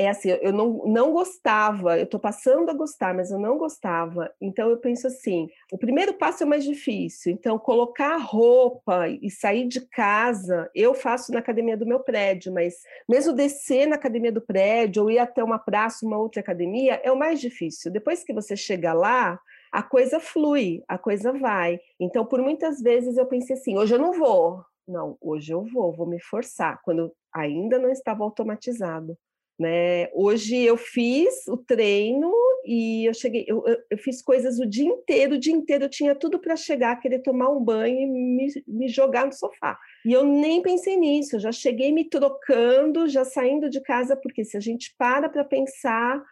É 0.00 0.08
assim, 0.08 0.30
eu 0.30 0.50
não, 0.50 0.82
não 0.86 1.12
gostava, 1.12 1.98
eu 1.98 2.04
estou 2.04 2.18
passando 2.18 2.70
a 2.70 2.72
gostar, 2.72 3.14
mas 3.14 3.30
eu 3.30 3.38
não 3.38 3.58
gostava. 3.58 4.32
Então 4.40 4.70
eu 4.70 4.78
penso 4.78 5.06
assim: 5.06 5.46
o 5.70 5.76
primeiro 5.76 6.14
passo 6.14 6.42
é 6.42 6.46
mais 6.46 6.64
difícil. 6.64 7.30
Então, 7.30 7.58
colocar 7.58 8.16
roupa 8.16 9.06
e 9.08 9.30
sair 9.30 9.68
de 9.68 9.82
casa, 9.82 10.70
eu 10.74 10.94
faço 10.94 11.30
na 11.32 11.40
academia 11.40 11.76
do 11.76 11.84
meu 11.84 12.00
prédio, 12.00 12.50
mas 12.50 12.76
mesmo 13.06 13.34
descer 13.34 13.86
na 13.86 13.96
academia 13.96 14.32
do 14.32 14.40
prédio 14.40 15.02
ou 15.02 15.10
ir 15.10 15.18
até 15.18 15.44
uma 15.44 15.58
praça, 15.58 16.06
uma 16.06 16.16
outra 16.16 16.40
academia, 16.40 16.98
é 17.04 17.12
o 17.12 17.18
mais 17.18 17.38
difícil. 17.38 17.92
Depois 17.92 18.24
que 18.24 18.32
você 18.32 18.56
chega 18.56 18.94
lá, 18.94 19.38
a 19.70 19.82
coisa 19.82 20.18
flui, 20.18 20.82
a 20.88 20.96
coisa 20.96 21.30
vai. 21.30 21.78
Então, 22.00 22.24
por 22.24 22.40
muitas 22.40 22.80
vezes 22.80 23.18
eu 23.18 23.26
pensei 23.26 23.54
assim: 23.54 23.76
hoje 23.76 23.94
eu 23.94 23.98
não 23.98 24.14
vou. 24.14 24.64
Não, 24.88 25.18
hoje 25.20 25.52
eu 25.52 25.62
vou, 25.62 25.92
vou 25.92 26.06
me 26.06 26.18
forçar, 26.22 26.80
quando 26.82 27.12
ainda 27.34 27.78
não 27.78 27.90
estava 27.90 28.24
automatizado. 28.24 29.14
Né? 29.60 30.08
Hoje 30.14 30.56
eu 30.56 30.78
fiz 30.78 31.46
o 31.46 31.54
treino 31.54 32.32
e 32.64 33.04
eu 33.04 33.12
cheguei, 33.12 33.44
eu, 33.46 33.62
eu, 33.90 33.98
fiz 33.98 34.22
coisas 34.22 34.58
o 34.58 34.64
dia 34.64 34.86
inteiro, 34.86 35.34
o 35.34 35.38
dia 35.38 35.52
inteiro 35.52 35.84
eu 35.84 35.90
tinha 35.90 36.14
tudo 36.14 36.38
para 36.38 36.56
chegar, 36.56 36.98
querer 36.98 37.18
tomar 37.18 37.50
um 37.50 37.62
banho 37.62 37.98
e 37.98 38.06
me, 38.06 38.48
me 38.66 38.88
jogar 38.88 39.26
no 39.26 39.34
sofá. 39.34 39.78
E 40.02 40.14
eu 40.14 40.24
nem 40.24 40.62
pensei 40.62 40.96
nisso, 40.96 41.36
eu 41.36 41.40
já 41.40 41.52
cheguei 41.52 41.92
me 41.92 42.08
trocando, 42.08 43.06
já 43.06 43.22
saindo 43.22 43.68
de 43.68 43.82
casa, 43.82 44.16
porque 44.16 44.46
se 44.46 44.56
a 44.56 44.60
gente 44.60 44.94
para 44.96 45.28
para 45.28 45.44
pensar, 45.44 46.24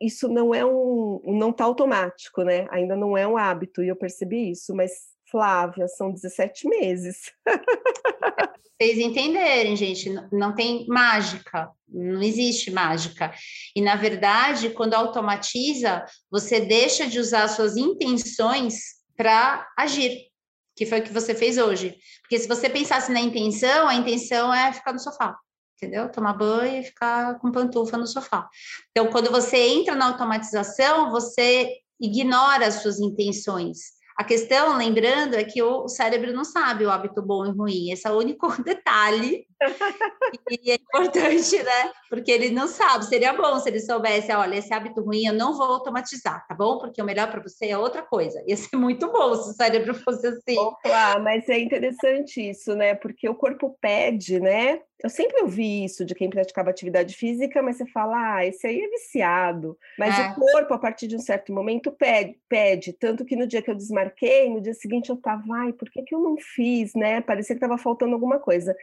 isso 0.00 0.28
não 0.28 0.52
é 0.52 0.66
um, 0.66 1.20
não 1.26 1.50
está 1.50 1.62
automático, 1.62 2.42
né? 2.42 2.66
Ainda 2.72 2.96
não 2.96 3.16
é 3.16 3.24
um 3.24 3.36
hábito, 3.36 3.84
e 3.84 3.88
eu 3.88 3.94
percebi 3.94 4.50
isso, 4.50 4.74
mas 4.74 5.13
Flávia, 5.34 5.88
são 5.88 6.12
17 6.12 6.68
meses. 6.68 7.32
Vocês 8.80 8.98
entenderem, 8.98 9.74
gente, 9.74 10.08
não 10.30 10.54
tem 10.54 10.86
mágica, 10.86 11.72
não 11.88 12.22
existe 12.22 12.70
mágica. 12.70 13.34
E, 13.74 13.80
na 13.80 13.96
verdade, 13.96 14.70
quando 14.70 14.94
automatiza, 14.94 16.04
você 16.30 16.60
deixa 16.60 17.08
de 17.08 17.18
usar 17.18 17.48
suas 17.48 17.76
intenções 17.76 18.76
para 19.16 19.66
agir, 19.76 20.28
que 20.76 20.86
foi 20.86 21.00
o 21.00 21.02
que 21.02 21.12
você 21.12 21.34
fez 21.34 21.58
hoje. 21.58 21.96
Porque 22.20 22.38
se 22.38 22.46
você 22.46 22.70
pensasse 22.70 23.10
na 23.10 23.20
intenção, 23.20 23.88
a 23.88 23.94
intenção 23.94 24.54
é 24.54 24.72
ficar 24.72 24.92
no 24.92 25.00
sofá 25.00 25.36
entendeu? 25.76 26.10
Tomar 26.10 26.34
banho 26.34 26.80
e 26.80 26.84
ficar 26.84 27.38
com 27.40 27.50
pantufa 27.50 27.98
no 27.98 28.06
sofá. 28.06 28.48
Então, 28.90 29.10
quando 29.10 29.30
você 29.30 29.58
entra 29.58 29.94
na 29.94 30.06
automatização, 30.06 31.10
você 31.10 31.68
ignora 32.00 32.66
as 32.66 32.76
suas 32.76 33.00
intenções. 33.00 33.93
A 34.16 34.22
questão, 34.22 34.76
lembrando, 34.76 35.34
é 35.34 35.42
que 35.42 35.60
o 35.62 35.88
cérebro 35.88 36.32
não 36.32 36.44
sabe 36.44 36.86
o 36.86 36.90
hábito 36.90 37.20
bom 37.20 37.44
e 37.46 37.50
ruim. 37.50 37.90
Esse 37.90 38.06
é 38.06 38.10
o 38.12 38.18
único 38.18 38.46
detalhe 38.62 39.46
e 40.50 40.70
é 40.70 40.74
importante, 40.74 41.62
né? 41.62 41.92
Porque 42.08 42.30
ele 42.30 42.50
não 42.50 42.68
sabe. 42.68 43.06
Seria 43.06 43.32
bom 43.32 43.58
se 43.58 43.68
ele 43.68 43.80
soubesse, 43.80 44.32
olha, 44.32 44.56
esse 44.56 44.72
hábito 44.72 45.02
ruim 45.02 45.26
eu 45.26 45.32
não 45.32 45.56
vou 45.56 45.66
automatizar, 45.66 46.46
tá 46.46 46.54
bom? 46.54 46.78
Porque 46.78 47.00
o 47.00 47.04
melhor 47.04 47.30
para 47.30 47.42
você 47.42 47.68
é 47.68 47.78
outra 47.78 48.02
coisa. 48.02 48.42
Ia 48.46 48.56
ser 48.56 48.76
muito 48.76 49.10
bom 49.10 49.34
se 49.34 49.50
o 49.50 49.52
cérebro 49.54 49.94
fosse 49.94 50.26
assim. 50.26 50.58
Opa, 50.58 51.18
mas 51.20 51.48
é 51.48 51.58
interessante 51.58 52.50
isso, 52.50 52.74
né? 52.74 52.94
Porque 52.94 53.28
o 53.28 53.34
corpo 53.34 53.76
pede, 53.80 54.40
né? 54.40 54.80
Eu 55.02 55.10
sempre 55.10 55.42
ouvi 55.42 55.84
isso 55.84 56.02
de 56.02 56.14
quem 56.14 56.30
praticava 56.30 56.70
atividade 56.70 57.14
física, 57.14 57.60
mas 57.60 57.76
você 57.76 57.86
fala, 57.86 58.36
ah, 58.36 58.46
esse 58.46 58.66
aí 58.66 58.80
é 58.80 58.88
viciado. 58.88 59.76
Mas 59.98 60.18
é. 60.18 60.30
o 60.30 60.34
corpo, 60.34 60.72
a 60.72 60.78
partir 60.78 61.06
de 61.06 61.16
um 61.16 61.20
certo 61.20 61.52
momento, 61.52 61.92
pede, 61.92 62.38
pede. 62.48 62.92
Tanto 62.94 63.22
que 63.22 63.36
no 63.36 63.46
dia 63.46 63.60
que 63.60 63.70
eu 63.70 63.74
desmarquei, 63.74 64.48
no 64.48 64.62
dia 64.62 64.72
seguinte 64.72 65.10
eu 65.10 65.16
tava, 65.16 65.44
ai, 65.56 65.74
por 65.74 65.90
que, 65.90 66.02
que 66.02 66.14
eu 66.14 66.20
não 66.20 66.36
fiz, 66.38 66.94
né? 66.94 67.20
Parecia 67.20 67.54
que 67.54 67.62
estava 67.62 67.76
faltando 67.76 68.14
alguma 68.14 68.38
coisa. 68.38 68.74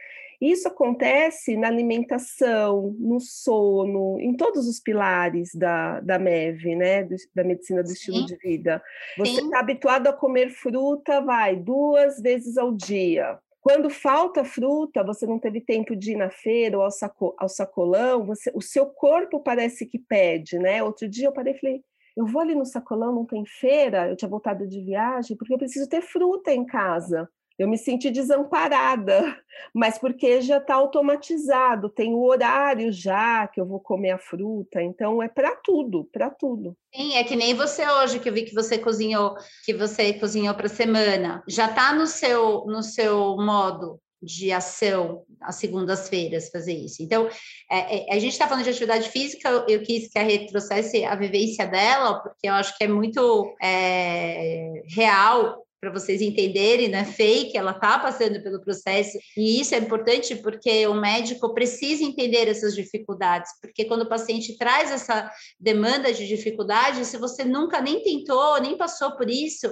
Isso 0.42 0.66
acontece 0.66 1.56
na 1.56 1.68
alimentação, 1.68 2.96
no 2.98 3.20
sono, 3.20 4.18
em 4.18 4.36
todos 4.36 4.66
os 4.66 4.80
pilares 4.80 5.54
da, 5.54 6.00
da 6.00 6.18
MEV, 6.18 6.74
né? 6.74 7.04
Do, 7.04 7.14
da 7.32 7.44
medicina 7.44 7.80
do 7.80 7.86
Sim. 7.86 7.92
estilo 7.92 8.24
de 8.26 8.34
vida. 8.38 8.82
Você 9.16 9.40
está 9.40 9.60
habituado 9.60 10.08
a 10.08 10.12
comer 10.12 10.50
fruta, 10.50 11.20
vai, 11.20 11.54
duas 11.54 12.20
vezes 12.20 12.58
ao 12.58 12.72
dia. 12.72 13.38
Quando 13.60 13.88
falta 13.88 14.44
fruta, 14.44 15.04
você 15.04 15.28
não 15.28 15.38
teve 15.38 15.60
tempo 15.60 15.94
de 15.94 16.14
ir 16.14 16.16
na 16.16 16.28
feira 16.28 16.76
ou 16.76 16.82
ao, 16.82 16.90
saco, 16.90 17.36
ao 17.38 17.48
sacolão, 17.48 18.26
você, 18.26 18.50
o 18.52 18.60
seu 18.60 18.86
corpo 18.86 19.38
parece 19.38 19.86
que 19.86 19.96
pede, 19.96 20.58
né? 20.58 20.82
Outro 20.82 21.08
dia 21.08 21.28
eu 21.28 21.32
parei 21.32 21.54
e 21.54 21.58
falei, 21.60 21.84
eu 22.16 22.26
vou 22.26 22.42
ali 22.42 22.56
no 22.56 22.66
sacolão, 22.66 23.14
não 23.14 23.24
tem 23.24 23.46
feira, 23.46 24.08
eu 24.08 24.16
tinha 24.16 24.28
voltado 24.28 24.66
de 24.66 24.80
viagem, 24.80 25.36
porque 25.36 25.54
eu 25.54 25.58
preciso 25.58 25.88
ter 25.88 26.02
fruta 26.02 26.52
em 26.52 26.66
casa 26.66 27.30
eu 27.58 27.68
me 27.68 27.76
senti 27.76 28.10
desamparada, 28.10 29.36
mas 29.74 29.98
porque 29.98 30.40
já 30.40 30.58
está 30.58 30.74
automatizado, 30.74 31.88
tem 31.88 32.14
o 32.14 32.22
horário 32.22 32.92
já 32.92 33.46
que 33.46 33.60
eu 33.60 33.66
vou 33.66 33.80
comer 33.80 34.10
a 34.10 34.18
fruta, 34.18 34.82
então 34.82 35.22
é 35.22 35.28
para 35.28 35.54
tudo, 35.56 36.08
para 36.12 36.30
tudo. 36.30 36.76
Sim, 36.94 37.16
é 37.16 37.24
que 37.24 37.36
nem 37.36 37.54
você 37.54 37.88
hoje 37.88 38.18
que 38.18 38.28
eu 38.28 38.32
vi 38.32 38.42
que 38.42 38.54
você 38.54 38.78
cozinhou, 38.78 39.34
que 39.64 39.74
você 39.74 40.12
cozinhou 40.14 40.54
para 40.54 40.68
semana, 40.68 41.42
já 41.48 41.66
está 41.66 41.94
no 41.94 42.06
seu 42.06 42.64
no 42.66 42.82
seu 42.82 43.36
modo 43.36 44.00
de 44.22 44.52
ação 44.52 45.24
às 45.40 45.56
segundas-feiras 45.56 46.48
fazer 46.48 46.74
isso. 46.74 47.02
Então, 47.02 47.28
é, 47.68 48.08
é, 48.08 48.16
a 48.16 48.18
gente 48.20 48.32
está 48.32 48.46
falando 48.46 48.64
de 48.64 48.70
atividade 48.70 49.08
física, 49.08 49.48
eu, 49.68 49.82
quis 49.82 50.08
que 50.08 50.18
a 50.18 50.22
Rê 50.22 50.46
trouxesse 50.46 51.04
a 51.04 51.16
vivência 51.16 51.66
dela, 51.66 52.20
porque 52.20 52.48
eu 52.48 52.54
acho 52.54 52.76
que 52.78 52.84
é 52.84 52.88
muito 52.88 53.52
é, 53.60 54.84
real 54.94 55.61
para 55.82 55.90
vocês 55.90 56.22
entenderem, 56.22 56.86
né? 56.86 57.04
Fake, 57.04 57.58
ela 57.58 57.72
está 57.72 57.98
passando 57.98 58.40
pelo 58.40 58.62
processo, 58.62 59.18
e 59.36 59.60
isso 59.60 59.74
é 59.74 59.78
importante 59.78 60.36
porque 60.36 60.86
o 60.86 60.94
médico 60.94 61.52
precisa 61.52 62.04
entender 62.04 62.46
essas 62.46 62.76
dificuldades, 62.76 63.50
porque 63.60 63.84
quando 63.86 64.02
o 64.02 64.08
paciente 64.08 64.56
traz 64.56 64.92
essa 64.92 65.28
demanda 65.58 66.12
de 66.12 66.28
dificuldade, 66.28 67.04
se 67.04 67.16
você 67.16 67.44
nunca 67.44 67.80
nem 67.80 68.00
tentou, 68.00 68.60
nem 68.60 68.76
passou 68.76 69.16
por 69.16 69.28
isso, 69.28 69.66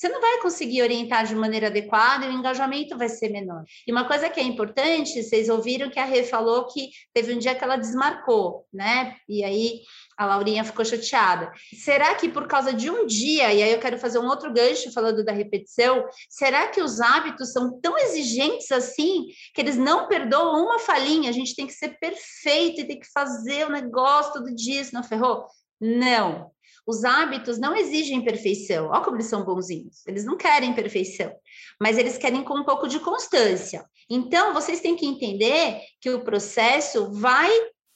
você 0.00 0.08
não 0.08 0.18
vai 0.18 0.40
conseguir 0.40 0.80
orientar 0.80 1.26
de 1.26 1.34
maneira 1.34 1.66
adequada 1.66 2.24
e 2.24 2.30
o 2.30 2.32
engajamento 2.32 2.96
vai 2.96 3.06
ser 3.10 3.28
menor. 3.28 3.64
E 3.86 3.92
uma 3.92 4.06
coisa 4.06 4.30
que 4.30 4.40
é 4.40 4.42
importante, 4.42 5.22
vocês 5.22 5.50
ouviram 5.50 5.90
que 5.90 5.98
a 5.98 6.06
Rê 6.06 6.24
falou 6.24 6.66
que 6.68 6.88
teve 7.12 7.34
um 7.34 7.38
dia 7.38 7.54
que 7.54 7.62
ela 7.62 7.76
desmarcou, 7.76 8.66
né? 8.72 9.14
E 9.28 9.44
aí 9.44 9.82
a 10.16 10.24
Laurinha 10.24 10.64
ficou 10.64 10.86
chateada. 10.86 11.52
Será 11.74 12.14
que 12.14 12.30
por 12.30 12.48
causa 12.48 12.72
de 12.72 12.88
um 12.88 13.04
dia, 13.04 13.52
e 13.52 13.62
aí 13.62 13.72
eu 13.72 13.78
quero 13.78 13.98
fazer 13.98 14.18
um 14.18 14.26
outro 14.26 14.50
gancho 14.50 14.90
falando 14.90 15.22
da 15.22 15.32
repetição, 15.32 16.06
será 16.30 16.68
que 16.68 16.80
os 16.80 16.98
hábitos 16.98 17.52
são 17.52 17.78
tão 17.78 17.98
exigentes 17.98 18.72
assim 18.72 19.26
que 19.54 19.60
eles 19.60 19.76
não 19.76 20.08
perdoam 20.08 20.64
uma 20.64 20.78
falhinha? 20.78 21.28
A 21.28 21.34
gente 21.34 21.54
tem 21.54 21.66
que 21.66 21.74
ser 21.74 21.98
perfeito 21.98 22.80
e 22.80 22.86
tem 22.86 22.98
que 22.98 23.12
fazer 23.12 23.66
o 23.66 23.70
negócio 23.70 24.32
todo 24.32 24.56
dia, 24.56 24.82
senão 24.82 25.02
ferrou? 25.02 25.44
Não. 25.78 26.50
Os 26.90 27.04
hábitos 27.04 27.56
não 27.56 27.76
exigem 27.76 28.24
perfeição. 28.24 28.88
Olha 28.88 29.00
como 29.04 29.16
eles 29.16 29.28
são 29.28 29.44
bonzinhos. 29.44 30.04
Eles 30.08 30.24
não 30.24 30.36
querem 30.36 30.74
perfeição, 30.74 31.32
mas 31.80 31.96
eles 31.96 32.18
querem 32.18 32.42
com 32.42 32.58
um 32.58 32.64
pouco 32.64 32.88
de 32.88 32.98
constância. 32.98 33.84
Então, 34.10 34.52
vocês 34.52 34.80
têm 34.80 34.96
que 34.96 35.06
entender 35.06 35.82
que 36.00 36.10
o 36.10 36.24
processo 36.24 37.12
vai 37.12 37.48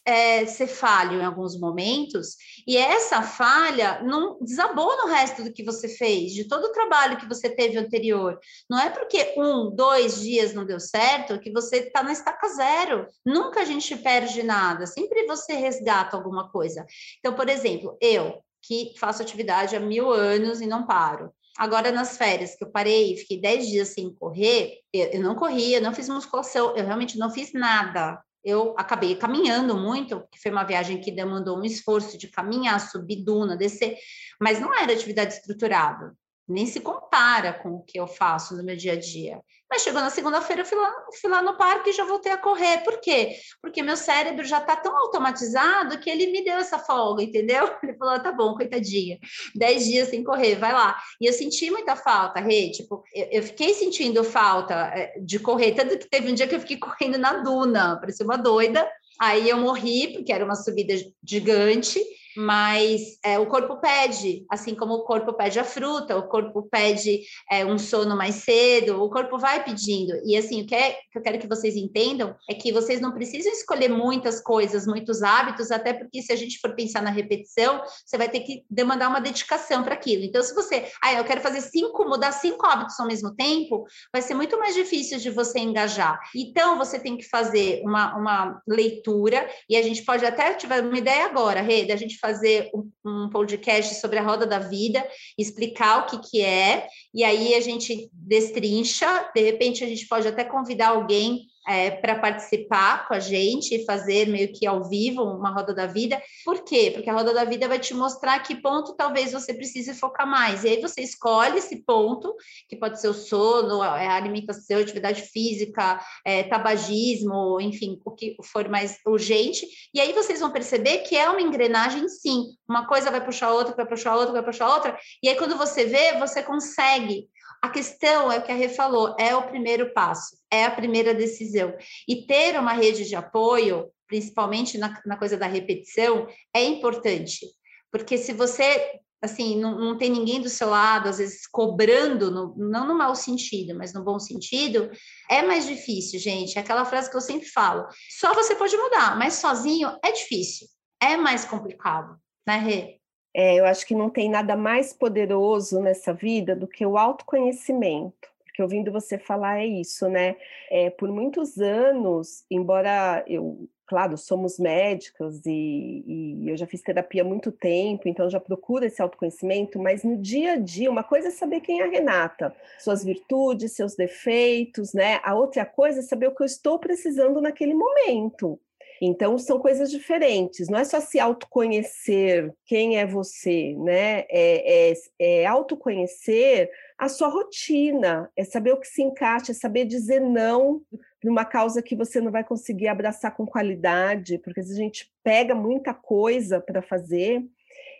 é, 0.04 0.46
ser 0.46 0.68
falho 0.68 1.20
em 1.20 1.24
alguns 1.24 1.58
momentos, 1.58 2.36
e 2.68 2.76
essa 2.76 3.20
falha 3.20 4.00
não 4.04 4.38
desabou 4.40 4.96
no 4.98 5.06
resto 5.08 5.42
do 5.42 5.52
que 5.52 5.64
você 5.64 5.88
fez, 5.88 6.32
de 6.32 6.46
todo 6.46 6.66
o 6.66 6.72
trabalho 6.72 7.16
que 7.16 7.26
você 7.26 7.48
teve 7.48 7.76
anterior. 7.76 8.38
Não 8.70 8.78
é 8.78 8.90
porque 8.90 9.34
um, 9.36 9.74
dois 9.74 10.20
dias 10.20 10.54
não 10.54 10.64
deu 10.64 10.78
certo 10.78 11.40
que 11.40 11.50
você 11.50 11.78
está 11.78 12.00
na 12.00 12.12
estaca 12.12 12.46
zero. 12.50 13.08
Nunca 13.26 13.62
a 13.62 13.64
gente 13.64 13.96
perde 13.96 14.44
nada, 14.44 14.86
sempre 14.86 15.26
você 15.26 15.54
resgata 15.54 16.16
alguma 16.16 16.48
coisa. 16.48 16.86
Então, 17.18 17.34
por 17.34 17.48
exemplo, 17.48 17.96
eu 18.00 18.40
que 18.66 18.94
faço 18.98 19.22
atividade 19.22 19.76
há 19.76 19.80
mil 19.80 20.10
anos 20.10 20.60
e 20.60 20.66
não 20.66 20.86
paro. 20.86 21.32
Agora, 21.56 21.92
nas 21.92 22.16
férias, 22.16 22.56
que 22.56 22.64
eu 22.64 22.70
parei, 22.70 23.16
fiquei 23.16 23.40
dez 23.40 23.68
dias 23.68 23.88
sem 23.88 24.12
correr, 24.14 24.80
eu, 24.92 25.06
eu 25.06 25.22
não 25.22 25.34
corria, 25.34 25.80
não 25.80 25.94
fiz 25.94 26.08
musculação, 26.08 26.76
eu 26.76 26.84
realmente 26.84 27.16
não 27.16 27.30
fiz 27.30 27.52
nada. 27.52 28.20
Eu 28.44 28.74
acabei 28.76 29.14
caminhando 29.14 29.76
muito, 29.76 30.20
porque 30.20 30.38
foi 30.38 30.50
uma 30.50 30.64
viagem 30.64 31.00
que 31.00 31.10
demandou 31.10 31.58
um 31.58 31.64
esforço 31.64 32.18
de 32.18 32.28
caminhar, 32.28 32.80
subir 32.80 33.24
duna, 33.24 33.56
descer, 33.56 33.96
mas 34.40 34.60
não 34.60 34.74
era 34.74 34.92
atividade 34.92 35.34
estruturada 35.34 36.14
nem 36.46 36.66
se 36.66 36.80
compara 36.80 37.52
com 37.54 37.70
o 37.70 37.82
que 37.82 37.98
eu 37.98 38.06
faço 38.06 38.56
no 38.56 38.62
meu 38.62 38.76
dia 38.76 38.92
a 38.92 38.98
dia. 38.98 39.40
Mas 39.70 39.82
chegou 39.82 40.00
na 40.00 40.10
segunda-feira, 40.10 40.62
eu 40.62 40.66
fui 40.66 40.78
lá, 40.78 40.94
fui 41.20 41.30
lá 41.30 41.42
no 41.42 41.56
parque 41.56 41.90
e 41.90 41.92
já 41.92 42.04
voltei 42.04 42.30
a 42.30 42.38
correr. 42.38 42.84
Por 42.84 43.00
quê? 43.00 43.34
Porque 43.60 43.82
meu 43.82 43.96
cérebro 43.96 44.44
já 44.44 44.58
está 44.58 44.76
tão 44.76 44.96
automatizado 44.96 45.98
que 45.98 46.08
ele 46.08 46.28
me 46.28 46.44
deu 46.44 46.56
essa 46.56 46.78
folga, 46.78 47.22
entendeu? 47.22 47.68
Ele 47.82 47.96
falou: 47.96 48.20
tá 48.20 48.30
bom, 48.30 48.54
coitadinha, 48.54 49.18
dez 49.54 49.84
dias 49.84 50.08
sem 50.08 50.22
correr, 50.22 50.56
vai 50.56 50.72
lá. 50.72 50.96
E 51.20 51.26
eu 51.26 51.32
senti 51.32 51.70
muita 51.70 51.96
falta, 51.96 52.40
Rê, 52.40 52.70
tipo, 52.70 53.02
eu, 53.12 53.26
eu 53.32 53.42
fiquei 53.42 53.74
sentindo 53.74 54.22
falta 54.22 54.74
eh, 54.94 55.14
de 55.20 55.38
correr, 55.38 55.72
tanto 55.72 55.98
que 55.98 56.08
teve 56.08 56.30
um 56.30 56.34
dia 56.34 56.46
que 56.46 56.54
eu 56.54 56.60
fiquei 56.60 56.76
correndo 56.78 57.18
na 57.18 57.38
duna, 57.38 57.98
parecia 57.98 58.24
uma 58.24 58.36
doida. 58.36 58.88
Aí 59.20 59.48
eu 59.48 59.56
morri, 59.56 60.12
porque 60.12 60.32
era 60.32 60.44
uma 60.44 60.56
subida 60.56 60.94
gigante. 61.22 62.00
Mas 62.36 63.18
é, 63.24 63.38
o 63.38 63.46
corpo 63.46 63.76
pede, 63.80 64.44
assim 64.50 64.74
como 64.74 64.94
o 64.94 65.04
corpo 65.04 65.32
pede 65.32 65.58
a 65.58 65.64
fruta, 65.64 66.16
o 66.16 66.28
corpo 66.28 66.62
pede 66.70 67.22
é, 67.50 67.64
um 67.64 67.78
sono 67.78 68.16
mais 68.16 68.36
cedo, 68.36 69.02
o 69.02 69.10
corpo 69.10 69.38
vai 69.38 69.62
pedindo. 69.62 70.14
E 70.24 70.36
assim, 70.36 70.62
o 70.62 70.66
que, 70.66 70.74
é, 70.74 70.92
que 71.10 71.18
eu 71.18 71.22
quero 71.22 71.38
que 71.38 71.46
vocês 71.46 71.76
entendam 71.76 72.34
é 72.48 72.54
que 72.54 72.72
vocês 72.72 73.00
não 73.00 73.12
precisam 73.12 73.52
escolher 73.52 73.88
muitas 73.88 74.40
coisas, 74.40 74.86
muitos 74.86 75.22
hábitos, 75.22 75.70
até 75.70 75.92
porque 75.92 76.22
se 76.22 76.32
a 76.32 76.36
gente 76.36 76.58
for 76.58 76.74
pensar 76.74 77.02
na 77.02 77.10
repetição, 77.10 77.82
você 78.04 78.18
vai 78.18 78.28
ter 78.28 78.40
que 78.40 78.64
demandar 78.68 79.08
uma 79.08 79.20
dedicação 79.20 79.82
para 79.82 79.94
aquilo. 79.94 80.24
Então, 80.24 80.42
se 80.42 80.54
você, 80.54 80.90
ah, 81.02 81.14
eu 81.14 81.24
quero 81.24 81.40
fazer 81.40 81.60
cinco, 81.60 82.04
mudar 82.04 82.32
cinco 82.32 82.66
hábitos 82.66 82.98
ao 82.98 83.06
mesmo 83.06 83.34
tempo, 83.34 83.84
vai 84.12 84.22
ser 84.22 84.34
muito 84.34 84.58
mais 84.58 84.74
difícil 84.74 85.18
de 85.18 85.30
você 85.30 85.58
engajar. 85.58 86.18
Então, 86.34 86.76
você 86.78 86.98
tem 86.98 87.16
que 87.16 87.28
fazer 87.28 87.82
uma, 87.84 88.16
uma 88.16 88.62
leitura, 88.66 89.48
e 89.68 89.76
a 89.76 89.82
gente 89.82 90.04
pode 90.04 90.24
até 90.24 90.54
tiver 90.54 90.82
uma 90.82 90.98
ideia 90.98 91.26
agora, 91.26 91.60
Rede, 91.60 91.92
a 91.92 91.96
gente 91.96 92.18
fazer 92.24 92.70
um, 93.04 93.28
podcast 93.28 93.96
sobre 93.96 94.18
a 94.18 94.22
roda 94.22 94.46
da 94.46 94.58
vida, 94.58 95.06
explicar 95.36 95.98
o 95.98 96.06
que, 96.06 96.30
que 96.30 96.40
é, 96.40 96.88
e 97.12 97.22
aí 97.22 97.54
a 97.54 97.60
gente 97.60 98.08
destrincha, 98.14 99.30
de 99.34 99.42
repente 99.42 99.84
a 99.84 99.86
gente 99.86 100.08
pode 100.08 100.26
até 100.26 100.42
convidar 100.42 100.88
alguém 100.88 101.42
é, 101.66 101.90
para 101.90 102.18
participar 102.18 103.08
com 103.08 103.14
a 103.14 103.20
gente 103.20 103.74
e 103.74 103.84
fazer 103.84 104.28
meio 104.28 104.52
que 104.52 104.66
ao 104.66 104.88
vivo 104.88 105.22
uma 105.22 105.50
roda 105.50 105.74
da 105.74 105.86
vida. 105.86 106.20
Por 106.44 106.62
quê? 106.64 106.90
Porque 106.94 107.08
a 107.08 107.14
roda 107.14 107.32
da 107.32 107.44
vida 107.44 107.66
vai 107.66 107.78
te 107.78 107.94
mostrar 107.94 108.38
que 108.40 108.60
ponto 108.60 108.94
talvez 108.94 109.32
você 109.32 109.54
precise 109.54 109.94
focar 109.94 110.26
mais. 110.26 110.64
E 110.64 110.68
aí 110.68 110.80
você 110.80 111.00
escolhe 111.00 111.58
esse 111.58 111.82
ponto, 111.84 112.34
que 112.68 112.76
pode 112.76 113.00
ser 113.00 113.08
o 113.08 113.14
sono, 113.14 113.82
a 113.82 114.14
alimentação, 114.14 114.78
atividade 114.78 115.22
física, 115.22 116.00
é, 116.24 116.42
tabagismo, 116.42 117.60
enfim, 117.60 118.00
o 118.04 118.10
que 118.10 118.36
for 118.52 118.68
mais 118.68 118.98
urgente. 119.06 119.66
E 119.92 120.00
aí 120.00 120.12
vocês 120.12 120.40
vão 120.40 120.50
perceber 120.50 120.98
que 120.98 121.16
é 121.16 121.28
uma 121.28 121.40
engrenagem, 121.40 122.08
sim. 122.08 122.44
Uma 122.68 122.86
coisa 122.86 123.10
vai 123.10 123.24
puxar 123.24 123.52
outra, 123.52 123.74
vai 123.74 123.86
puxar 123.86 124.16
outra, 124.16 124.32
vai 124.32 124.42
puxar 124.42 124.68
outra. 124.68 124.98
E 125.22 125.28
aí 125.28 125.36
quando 125.36 125.56
você 125.56 125.84
vê, 125.86 126.18
você 126.18 126.42
consegue 126.42 127.28
a 127.64 127.70
questão 127.70 128.30
é 128.30 128.38
o 128.38 128.42
que 128.42 128.52
a 128.52 128.54
Rê 128.54 128.68
falou, 128.68 129.16
é 129.18 129.34
o 129.34 129.48
primeiro 129.48 129.94
passo, 129.94 130.36
é 130.52 130.66
a 130.66 130.70
primeira 130.70 131.14
decisão. 131.14 131.74
E 132.06 132.26
ter 132.26 132.60
uma 132.60 132.74
rede 132.74 133.08
de 133.08 133.16
apoio, 133.16 133.90
principalmente 134.06 134.76
na, 134.76 135.00
na 135.06 135.16
coisa 135.16 135.38
da 135.38 135.46
repetição, 135.46 136.28
é 136.54 136.62
importante. 136.62 137.46
Porque 137.90 138.18
se 138.18 138.34
você 138.34 139.00
assim, 139.22 139.58
não, 139.58 139.78
não, 139.78 139.96
tem 139.96 140.10
ninguém 140.10 140.42
do 140.42 140.50
seu 140.50 140.68
lado, 140.68 141.08
às 141.08 141.16
vezes 141.16 141.46
cobrando, 141.46 142.30
no, 142.30 142.54
não 142.58 142.86
no 142.86 142.98
mau 142.98 143.16
sentido, 143.16 143.74
mas 143.74 143.94
no 143.94 144.04
bom 144.04 144.18
sentido, 144.18 144.90
é 145.30 145.40
mais 145.40 145.66
difícil, 145.66 146.20
gente. 146.20 146.58
É 146.58 146.60
aquela 146.60 146.84
frase 146.84 147.10
que 147.10 147.16
eu 147.16 147.22
sempre 147.22 147.48
falo: 147.48 147.88
só 148.20 148.34
você 148.34 148.54
pode 148.54 148.76
mudar, 148.76 149.16
mas 149.16 149.34
sozinho 149.34 149.96
é 150.04 150.12
difícil, 150.12 150.66
é 151.00 151.16
mais 151.16 151.46
complicado, 151.46 152.14
né, 152.46 152.58
Rê? 152.58 153.00
É, 153.34 153.56
eu 153.56 153.66
acho 153.66 153.84
que 153.84 153.94
não 153.94 154.08
tem 154.08 154.30
nada 154.30 154.56
mais 154.56 154.92
poderoso 154.92 155.80
nessa 155.80 156.12
vida 156.12 156.54
do 156.54 156.68
que 156.68 156.86
o 156.86 156.96
autoconhecimento. 156.96 158.32
Porque 158.44 158.62
ouvindo 158.62 158.92
você 158.92 159.18
falar 159.18 159.58
é 159.58 159.66
isso, 159.66 160.08
né? 160.08 160.36
É, 160.70 160.88
por 160.88 161.10
muitos 161.10 161.58
anos, 161.58 162.44
embora 162.48 163.24
eu, 163.26 163.68
claro, 163.84 164.16
somos 164.16 164.60
médicas 164.60 165.44
e, 165.44 166.04
e, 166.06 166.48
eu 166.48 166.56
já 166.56 166.64
fiz 166.64 166.80
terapia 166.80 167.22
há 167.22 167.24
muito 167.24 167.50
tempo, 167.50 168.08
então 168.08 168.30
já 168.30 168.38
procuro 168.38 168.84
esse 168.84 169.02
autoconhecimento, 169.02 169.80
mas 169.80 170.04
no 170.04 170.16
dia 170.16 170.52
a 170.52 170.56
dia, 170.56 170.88
uma 170.88 171.02
coisa 171.02 171.28
é 171.28 171.30
saber 171.32 171.62
quem 171.62 171.80
é 171.80 171.84
a 171.84 171.90
Renata, 171.90 172.54
suas 172.78 173.04
virtudes, 173.04 173.72
seus 173.72 173.96
defeitos, 173.96 174.92
né? 174.92 175.18
A 175.24 175.34
outra 175.34 175.66
coisa 175.66 175.98
é 175.98 176.02
saber 176.02 176.28
o 176.28 176.34
que 176.34 176.42
eu 176.42 176.46
estou 176.46 176.78
precisando 176.78 177.40
naquele 177.40 177.74
momento. 177.74 178.60
Então, 179.00 179.36
são 179.38 179.58
coisas 179.58 179.90
diferentes, 179.90 180.68
não 180.68 180.78
é 180.78 180.84
só 180.84 181.00
se 181.00 181.18
autoconhecer 181.18 182.52
quem 182.64 182.98
é 182.98 183.06
você, 183.06 183.74
né? 183.76 184.20
É, 184.30 184.90
é, 184.90 184.94
é 185.18 185.46
autoconhecer 185.46 186.70
a 186.96 187.08
sua 187.08 187.28
rotina, 187.28 188.30
é 188.36 188.44
saber 188.44 188.72
o 188.72 188.80
que 188.80 188.86
se 188.86 189.02
encaixa, 189.02 189.52
é 189.52 189.54
saber 189.54 189.84
dizer 189.84 190.20
não 190.20 190.80
para 191.20 191.30
uma 191.30 191.44
causa 191.44 191.82
que 191.82 191.96
você 191.96 192.20
não 192.20 192.30
vai 192.30 192.44
conseguir 192.44 192.88
abraçar 192.88 193.34
com 193.34 193.46
qualidade, 193.46 194.38
porque 194.38 194.60
a 194.60 194.64
gente 194.64 195.12
pega 195.22 195.54
muita 195.54 195.92
coisa 195.92 196.60
para 196.60 196.82
fazer 196.82 197.42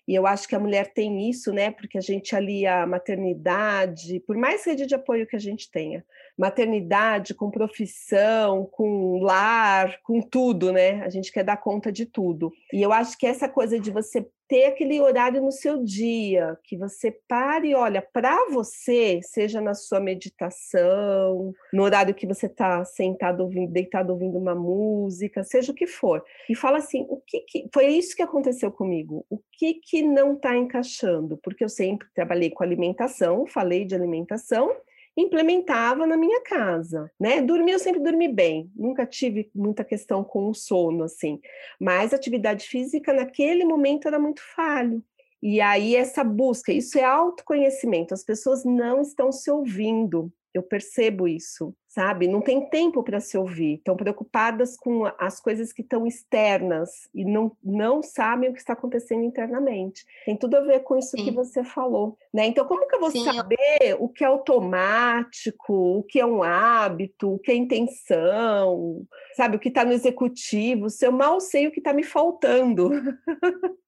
e 0.07 0.15
eu 0.15 0.27
acho 0.27 0.47
que 0.47 0.55
a 0.55 0.61
mulher 0.61 0.93
tem 0.93 1.29
isso, 1.31 1.53
né? 1.53 1.71
Porque 1.71 1.97
a 1.97 2.01
gente 2.01 2.37
alia 2.37 2.83
a 2.83 2.87
maternidade, 2.87 4.21
por 4.21 4.37
mais 4.37 4.65
rede 4.65 4.87
de 4.87 4.95
apoio 4.95 5.27
que 5.27 5.37
a 5.37 5.41
gente 5.41 5.71
tenha, 5.71 6.05
maternidade 6.37 7.35
com 7.35 7.51
profissão, 7.51 8.69
com 8.71 9.21
lar, 9.21 10.01
com 10.03 10.21
tudo, 10.21 10.73
né? 10.73 11.03
A 11.03 11.09
gente 11.09 11.33
quer 11.33 11.45
dar 11.45 11.57
conta 11.57 11.93
de 11.93 12.07
tudo. 12.07 12.53
E 12.73 12.83
eu 12.83 12.93
acho 12.93 13.17
que 13.17 13.27
essa 13.27 13.49
coisa 13.49 13.79
de 13.79 13.91
você 13.91 14.27
ter 14.49 14.67
aquele 14.67 15.01
horário 15.01 15.41
no 15.41 15.51
seu 15.51 15.83
dia, 15.83 16.59
que 16.65 16.77
você 16.77 17.11
pare 17.27 17.71
e 17.71 17.75
olha 17.75 18.03
para 18.03 18.51
você, 18.51 19.21
seja 19.23 19.61
na 19.61 19.75
sua 19.75 20.01
meditação, 20.01 21.53
no 21.73 21.83
horário 21.83 22.15
que 22.15 22.27
você 22.27 22.47
está 22.47 22.85
sentado 22.85 23.43
ouvindo, 23.43 23.73
deitado 23.73 24.13
ouvindo 24.13 24.39
uma 24.39 24.55
música, 24.55 25.43
seja 25.43 25.73
o 25.73 25.75
que 25.75 25.87
for, 25.87 26.23
e 26.49 26.55
fala 26.55 26.79
assim, 26.79 27.07
o 27.09 27.21
que, 27.27 27.41
que... 27.41 27.69
foi 27.73 27.87
isso 27.87 28.15
que 28.15 28.23
aconteceu 28.23 28.71
comigo? 28.71 29.25
O 29.31 29.39
que 29.53 29.75
que 29.75 30.03
não 30.03 30.35
está 30.35 30.57
encaixando? 30.57 31.39
Porque 31.43 31.65
eu 31.65 31.69
sempre 31.69 32.07
trabalhei 32.15 32.51
com 32.51 32.63
alimentação, 32.63 33.47
falei 33.47 33.85
de 33.85 33.95
alimentação 33.95 34.71
implementava 35.17 36.07
na 36.07 36.17
minha 36.17 36.41
casa, 36.43 37.11
né? 37.19 37.41
Dormir 37.41 37.73
eu 37.73 37.79
sempre 37.79 38.01
dormi 38.01 38.29
bem, 38.29 38.71
nunca 38.75 39.07
tive 39.07 39.51
muita 39.55 39.85
questão 39.85 40.25
com 40.25 40.49
o 40.49 40.55
sono 40.55 41.05
assim, 41.05 41.41
mas 41.81 42.13
atividade 42.13 42.67
física 42.67 43.13
naquele 43.13 43.65
momento 43.65 44.09
era 44.09 44.19
muito 44.19 44.43
falho. 44.55 45.03
E 45.43 45.61
aí 45.61 45.95
essa 45.95 46.25
busca, 46.25 46.73
isso 46.73 46.99
é 46.99 47.05
autoconhecimento. 47.05 48.15
As 48.15 48.25
pessoas 48.25 48.65
não 48.65 49.03
estão 49.03 49.31
se 49.31 49.51
ouvindo, 49.51 50.33
eu 50.55 50.63
percebo 50.63 51.27
isso, 51.27 51.75
sabe? 51.89 52.29
Não 52.29 52.41
tem 52.41 52.71
tempo 52.71 53.03
para 53.03 53.19
se 53.19 53.37
ouvir, 53.37 53.75
estão 53.75 53.97
preocupadas 53.97 54.77
com 54.77 55.05
as 55.19 55.41
coisas 55.41 55.73
que 55.73 55.83
estão 55.83 56.07
externas 56.07 57.09
e 57.13 57.25
não, 57.25 57.57
não 57.63 58.01
sabem 58.05 58.49
o 58.49 58.53
que 58.53 58.61
está 58.61 58.73
acontecendo 58.73 59.25
internamente. 59.25 60.05
Tem 60.25 60.37
tudo 60.37 60.57
a 60.57 60.61
ver 60.61 60.85
com 60.85 60.97
isso 60.97 61.17
Sim. 61.17 61.25
que 61.25 61.31
você 61.33 61.65
falou, 61.65 62.17
né? 62.33 62.47
Então, 62.47 62.65
como 62.67 62.87
que 62.87 62.95
eu 62.95 63.01
vou 63.01 63.11
Sim. 63.11 63.25
saber 63.25 63.97
o 63.99 64.09
que 64.09 64.23
é 64.23 64.29
automático, 64.29 65.75
o 65.75 66.05
que 66.05 66.21
é 66.21 66.27
um 66.27 66.45
hábito, 66.45 67.35
o 67.35 67.39
que 67.41 67.51
é 67.51 67.57
intenção, 67.57 69.05
sabe? 69.35 69.57
O 69.57 69.59
que 69.59 69.69
está 69.69 69.85
no 69.85 69.93
executivo, 69.93 70.89
se 70.89 71.05
eu 71.05 71.11
mal 71.11 71.41
sei 71.41 71.67
o 71.67 71.73
que 71.73 71.81
está 71.81 71.93
me 71.93 72.05
faltando. 72.05 72.91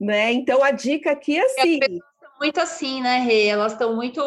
né? 0.00 0.32
Então, 0.32 0.64
a 0.64 0.72
dica 0.72 1.12
aqui 1.12 1.38
é 1.38 1.44
assim 1.44 1.78
muito 2.40 2.60
assim, 2.60 3.00
né, 3.00 3.18
Rê? 3.18 3.46
Elas 3.46 3.72
estão 3.72 3.94
muito 3.94 4.20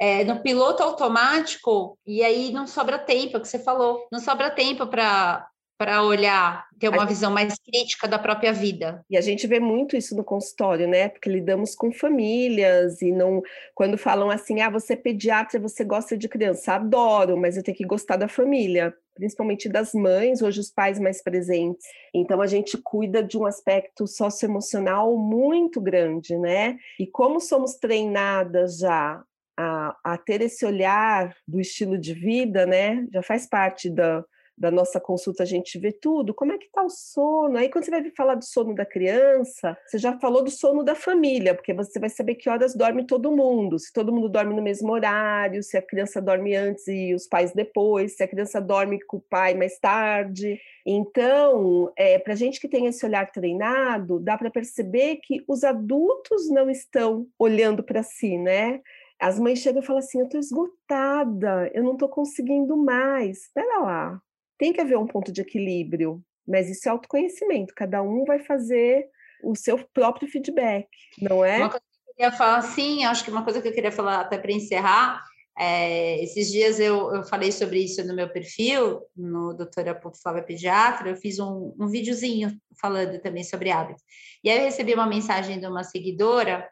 é, 0.00 0.24
no 0.24 0.42
piloto 0.42 0.82
automático 0.82 1.98
e 2.06 2.22
aí 2.22 2.52
não 2.52 2.66
sobra 2.66 2.98
tempo, 2.98 3.36
é 3.36 3.38
o 3.38 3.42
que 3.42 3.48
você 3.48 3.58
falou, 3.58 4.06
não 4.10 4.20
sobra 4.20 4.50
tempo 4.50 4.86
para 4.86 5.46
para 5.82 6.04
olhar, 6.04 6.64
ter 6.78 6.88
uma 6.88 7.04
visão 7.04 7.32
mais 7.32 7.56
crítica 7.58 8.06
da 8.06 8.16
própria 8.16 8.52
vida. 8.52 9.04
E 9.10 9.16
a 9.16 9.20
gente 9.20 9.48
vê 9.48 9.58
muito 9.58 9.96
isso 9.96 10.14
no 10.14 10.22
consultório, 10.22 10.86
né? 10.86 11.08
Porque 11.08 11.28
lidamos 11.28 11.74
com 11.74 11.90
famílias 11.90 13.02
e 13.02 13.10
não 13.10 13.42
quando 13.74 13.98
falam 13.98 14.30
assim: 14.30 14.60
"Ah, 14.60 14.70
você 14.70 14.92
é 14.92 14.96
pediatra, 14.96 15.58
você 15.58 15.82
gosta 15.82 16.16
de 16.16 16.28
criança". 16.28 16.74
Adoro, 16.74 17.36
mas 17.36 17.56
eu 17.56 17.64
tenho 17.64 17.76
que 17.76 17.84
gostar 17.84 18.16
da 18.16 18.28
família, 18.28 18.94
principalmente 19.14 19.68
das 19.68 19.92
mães, 19.92 20.42
hoje 20.42 20.60
os 20.60 20.70
pais 20.70 20.98
mais 20.98 21.22
presentes. 21.22 21.86
Então 22.14 22.40
a 22.40 22.46
gente 22.46 22.78
cuida 22.78 23.22
de 23.22 23.38
um 23.38 23.46
aspecto 23.46 24.06
socioemocional 24.06 25.16
muito 25.16 25.80
grande, 25.80 26.36
né? 26.36 26.76
E 26.98 27.06
como 27.06 27.40
somos 27.40 27.74
treinadas 27.74 28.78
já 28.78 29.22
a, 29.56 29.96
a, 30.02 30.18
ter 30.18 30.40
esse 30.40 30.64
olhar 30.64 31.34
do 31.46 31.60
estilo 31.60 31.98
de 31.98 32.14
vida, 32.14 32.66
né? 32.66 33.06
Já 33.12 33.22
faz 33.22 33.46
parte 33.46 33.90
da, 33.90 34.24
da 34.56 34.70
nossa 34.70 35.00
consulta 35.00 35.42
a 35.42 35.46
gente 35.46 35.78
vê 35.78 35.92
tudo, 35.92 36.34
como 36.34 36.52
é 36.52 36.58
que 36.58 36.66
está 36.66 36.82
o 36.82 36.90
sono? 36.90 37.56
Aí 37.56 37.68
quando 37.68 37.84
você 37.84 37.90
vai 37.90 38.10
falar 38.10 38.34
do 38.34 38.44
sono 38.44 38.74
da 38.74 38.84
criança, 38.84 39.76
você 39.86 39.98
já 39.98 40.18
falou 40.18 40.44
do 40.44 40.50
sono 40.50 40.84
da 40.84 40.94
família, 40.94 41.54
porque 41.54 41.72
você 41.72 41.98
vai 41.98 42.10
saber 42.10 42.34
que 42.36 42.48
horas 42.48 42.74
dorme 42.74 43.06
todo 43.06 43.34
mundo, 43.34 43.78
se 43.78 43.92
todo 43.92 44.12
mundo 44.12 44.28
dorme 44.28 44.54
no 44.54 44.62
mesmo 44.62 44.92
horário, 44.92 45.62
se 45.62 45.76
a 45.76 45.82
criança 45.82 46.20
dorme 46.20 46.54
antes 46.54 46.86
e 46.86 47.14
os 47.14 47.26
pais 47.26 47.52
depois, 47.52 48.16
se 48.16 48.22
a 48.22 48.28
criança 48.28 48.60
dorme 48.60 49.00
com 49.04 49.16
o 49.16 49.20
pai 49.22 49.54
mais 49.54 49.78
tarde. 49.78 50.60
Então, 50.86 51.92
é, 51.96 52.18
para 52.18 52.34
gente 52.34 52.60
que 52.60 52.68
tem 52.68 52.86
esse 52.86 53.04
olhar 53.04 53.30
treinado, 53.30 54.20
dá 54.20 54.36
para 54.36 54.50
perceber 54.50 55.16
que 55.16 55.42
os 55.48 55.64
adultos 55.64 56.50
não 56.50 56.68
estão 56.70 57.26
olhando 57.38 57.82
para 57.82 58.02
si, 58.02 58.36
né? 58.36 58.80
As 59.20 59.38
mães 59.38 59.60
chegam 59.60 59.80
e 59.80 59.86
falam 59.86 60.00
assim: 60.00 60.18
eu 60.18 60.24
estou 60.24 60.40
esgotada, 60.40 61.70
eu 61.72 61.82
não 61.84 61.92
estou 61.92 62.08
conseguindo 62.08 62.76
mais. 62.76 63.42
Espera 63.42 63.78
lá, 63.80 64.22
tem 64.62 64.72
que 64.72 64.80
haver 64.80 64.96
um 64.96 65.08
ponto 65.08 65.32
de 65.32 65.40
equilíbrio, 65.40 66.22
mas 66.46 66.70
isso 66.70 66.88
é 66.88 66.92
autoconhecimento, 66.92 67.74
cada 67.74 68.00
um 68.00 68.24
vai 68.24 68.38
fazer 68.38 69.08
o 69.42 69.56
seu 69.56 69.76
próprio 69.92 70.28
feedback, 70.28 70.86
não 71.20 71.44
é? 71.44 71.56
Uma 71.58 71.70
coisa 71.70 71.84
que 71.84 72.10
eu 72.10 72.14
queria 72.14 72.32
falar, 72.32 72.62
sim, 72.62 73.04
acho 73.04 73.24
que 73.24 73.30
uma 73.32 73.42
coisa 73.42 73.60
que 73.60 73.68
eu 73.68 73.72
queria 73.72 73.90
falar 73.90 74.20
até 74.20 74.38
para 74.38 74.52
encerrar 74.52 75.20
É, 75.58 76.22
esses 76.22 76.50
dias 76.50 76.80
eu, 76.80 77.14
eu 77.14 77.24
falei 77.24 77.52
sobre 77.52 77.78
isso 77.84 78.02
no 78.06 78.14
meu 78.14 78.28
perfil, 78.28 79.02
no 79.14 79.52
Doutora 79.52 80.00
Flávia 80.22 80.42
Pediatra, 80.42 81.10
eu 81.10 81.16
fiz 81.16 81.38
um, 81.38 81.74
um 81.78 81.88
videozinho 81.88 82.56
falando 82.80 83.20
também 83.20 83.44
sobre 83.44 83.70
hábitos. 83.70 84.02
E 84.42 84.48
aí 84.48 84.58
eu 84.58 84.64
recebi 84.64 84.94
uma 84.94 85.06
mensagem 85.06 85.60
de 85.60 85.66
uma 85.66 85.84
seguidora, 85.84 86.68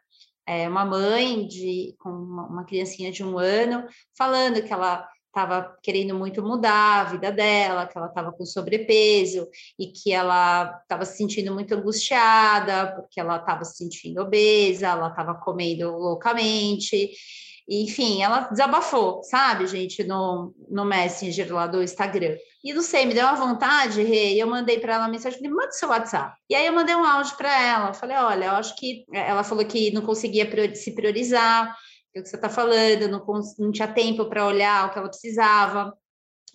é, 0.47 0.67
uma 0.67 0.83
mãe 0.83 1.47
de, 1.47 1.95
com 1.99 2.09
uma, 2.09 2.47
uma 2.47 2.65
criancinha 2.65 3.11
de 3.11 3.23
um 3.23 3.37
ano, 3.37 3.85
falando 4.17 4.63
que 4.63 4.73
ela 4.73 5.07
estava 5.31 5.77
querendo 5.81 6.13
muito 6.13 6.43
mudar 6.43 7.01
a 7.01 7.03
vida 7.05 7.31
dela, 7.31 7.87
que 7.87 7.97
ela 7.97 8.07
estava 8.07 8.31
com 8.33 8.45
sobrepeso 8.45 9.47
e 9.79 9.87
que 9.87 10.11
ela 10.11 10.79
estava 10.83 11.05
se 11.05 11.17
sentindo 11.17 11.53
muito 11.53 11.73
angustiada, 11.73 12.93
porque 12.95 13.19
ela 13.19 13.37
estava 13.37 13.63
se 13.63 13.77
sentindo 13.77 14.21
obesa, 14.21 14.87
ela 14.87 15.07
estava 15.07 15.33
comendo 15.35 15.89
loucamente. 15.91 17.11
Enfim, 17.69 18.21
ela 18.21 18.41
desabafou, 18.49 19.23
sabe, 19.23 19.65
gente, 19.65 20.03
no, 20.03 20.53
no 20.69 20.83
Messenger 20.83 21.53
lá 21.53 21.67
do 21.67 21.81
Instagram. 21.81 22.35
E 22.61 22.73
não 22.73 22.81
sei, 22.81 23.05
me 23.05 23.13
deu 23.13 23.25
uma 23.25 23.35
vontade, 23.35 24.01
e 24.01 24.37
eu 24.37 24.45
mandei 24.47 24.79
para 24.79 24.95
ela 24.95 25.03
uma 25.05 25.11
mensagem, 25.11 25.39
falei, 25.39 25.53
manda 25.53 25.71
seu 25.71 25.87
WhatsApp. 25.87 26.35
E 26.49 26.55
aí 26.55 26.65
eu 26.65 26.73
mandei 26.73 26.93
um 26.95 27.05
áudio 27.05 27.37
para 27.37 27.65
ela, 27.65 27.93
falei, 27.93 28.17
olha, 28.17 28.45
eu 28.45 28.51
acho 28.51 28.75
que 28.75 29.05
ela 29.13 29.43
falou 29.43 29.63
que 29.63 29.91
não 29.91 30.01
conseguia 30.01 30.49
se 30.75 30.93
priorizar, 30.93 31.73
o 32.19 32.23
que 32.23 32.29
você 32.29 32.35
está 32.35 32.49
falando, 32.49 33.07
não, 33.07 33.25
não 33.57 33.71
tinha 33.71 33.87
tempo 33.87 34.25
para 34.25 34.45
olhar 34.45 34.87
o 34.87 34.91
que 34.91 34.99
ela 34.99 35.09
precisava, 35.09 35.93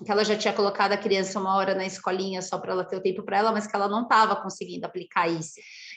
que 0.04 0.10
ela 0.10 0.24
já 0.24 0.36
tinha 0.36 0.52
colocado 0.52 0.92
a 0.92 0.98
criança 0.98 1.40
uma 1.40 1.56
hora 1.56 1.74
na 1.74 1.86
escolinha 1.86 2.42
só 2.42 2.58
para 2.58 2.72
ela 2.72 2.84
ter 2.84 2.96
o 2.96 3.02
tempo 3.02 3.22
para 3.22 3.38
ela, 3.38 3.52
mas 3.52 3.66
que 3.66 3.74
ela 3.74 3.88
não 3.88 4.02
estava 4.02 4.36
conseguindo 4.36 4.84
aplicar 4.84 5.28
isso, 5.28 5.54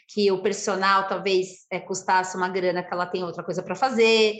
que 0.07 0.31
o 0.31 0.41
personal 0.41 1.07
talvez 1.07 1.65
é, 1.69 1.79
custasse 1.79 2.37
uma 2.37 2.47
grana 2.47 2.83
que 2.83 2.93
ela 2.93 3.05
tem 3.05 3.23
outra 3.23 3.43
coisa 3.43 3.61
para 3.61 3.75
fazer. 3.75 4.35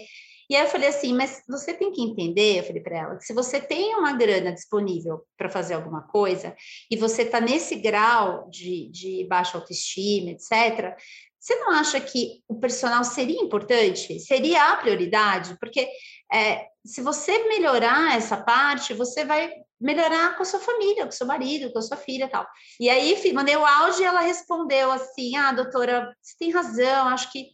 E 0.50 0.56
aí 0.56 0.64
eu 0.64 0.70
falei 0.70 0.90
assim, 0.90 1.14
mas 1.14 1.44
você 1.48 1.74
tem 1.76 1.92
que 1.92 2.02
entender, 2.02 2.58
eu 2.60 2.64
falei 2.64 2.82
para 2.82 2.98
ela, 2.98 3.18
que 3.18 3.24
se 3.24 3.34
você 3.34 3.62
tem 3.62 3.94
uma 3.96 4.14
grana 4.14 4.52
disponível 4.52 5.24
para 5.38 5.48
fazer 5.48 5.76
alguma 5.76 6.02
coisa 6.08 6.56
e 6.90 6.96
você 6.96 7.22
está 7.22 7.40
nesse 7.40 7.76
grau 7.76 8.50
de, 8.50 8.90
de 8.90 9.28
baixa 9.30 9.58
autoestima, 9.58 10.32
etc., 10.32 10.96
você 11.40 11.56
não 11.56 11.72
acha 11.72 12.00
que 12.02 12.44
o 12.48 12.60
personal 12.60 13.04
seria 13.04 13.42
importante? 13.42 14.20
Seria 14.20 14.74
a 14.74 14.78
prioridade? 14.78 15.58
Porque 15.58 15.90
é, 16.32 16.68
se 16.86 17.02
você 17.02 17.48
melhorar 17.48 18.18
essa 18.18 18.36
parte, 18.38 18.94
você 18.94 19.24
vai 19.24 19.50
melhorar 19.80 20.36
com 20.36 20.44
a 20.44 20.46
sua 20.46 20.60
família, 20.60 21.04
com 21.04 21.10
o 21.10 21.14
seu 21.14 21.26
marido, 21.26 21.72
com 21.72 21.80
a 21.80 21.82
sua 21.82 21.96
filha 21.96 22.26
e 22.26 22.30
tal. 22.30 22.46
E 22.80 22.90
aí, 22.90 23.34
mandei 23.34 23.56
o 23.56 23.66
áudio 23.66 24.02
e 24.02 24.06
ela 24.06 24.20
respondeu 24.20 24.92
assim: 24.92 25.36
Ah, 25.38 25.54
doutora, 25.54 26.14
você 26.22 26.36
tem 26.38 26.52
razão, 26.52 27.08
acho 27.08 27.32
que. 27.32 27.48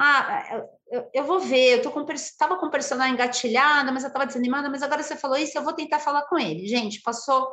Ah, 0.00 0.62
eu, 0.90 1.10
eu 1.12 1.24
vou 1.24 1.40
ver, 1.40 1.84
eu 1.84 2.12
estava 2.14 2.54
com, 2.54 2.60
com 2.60 2.66
o 2.66 2.70
personal 2.70 3.08
engatilhada, 3.08 3.90
mas 3.92 4.04
eu 4.04 4.08
estava 4.08 4.26
desanimada, 4.26 4.70
mas 4.70 4.82
agora 4.82 5.02
você 5.02 5.16
falou 5.16 5.36
isso, 5.36 5.58
eu 5.58 5.62
vou 5.62 5.72
tentar 5.72 5.98
falar 5.98 6.22
com 6.22 6.38
ele. 6.38 6.66
Gente, 6.66 7.02
passou 7.02 7.48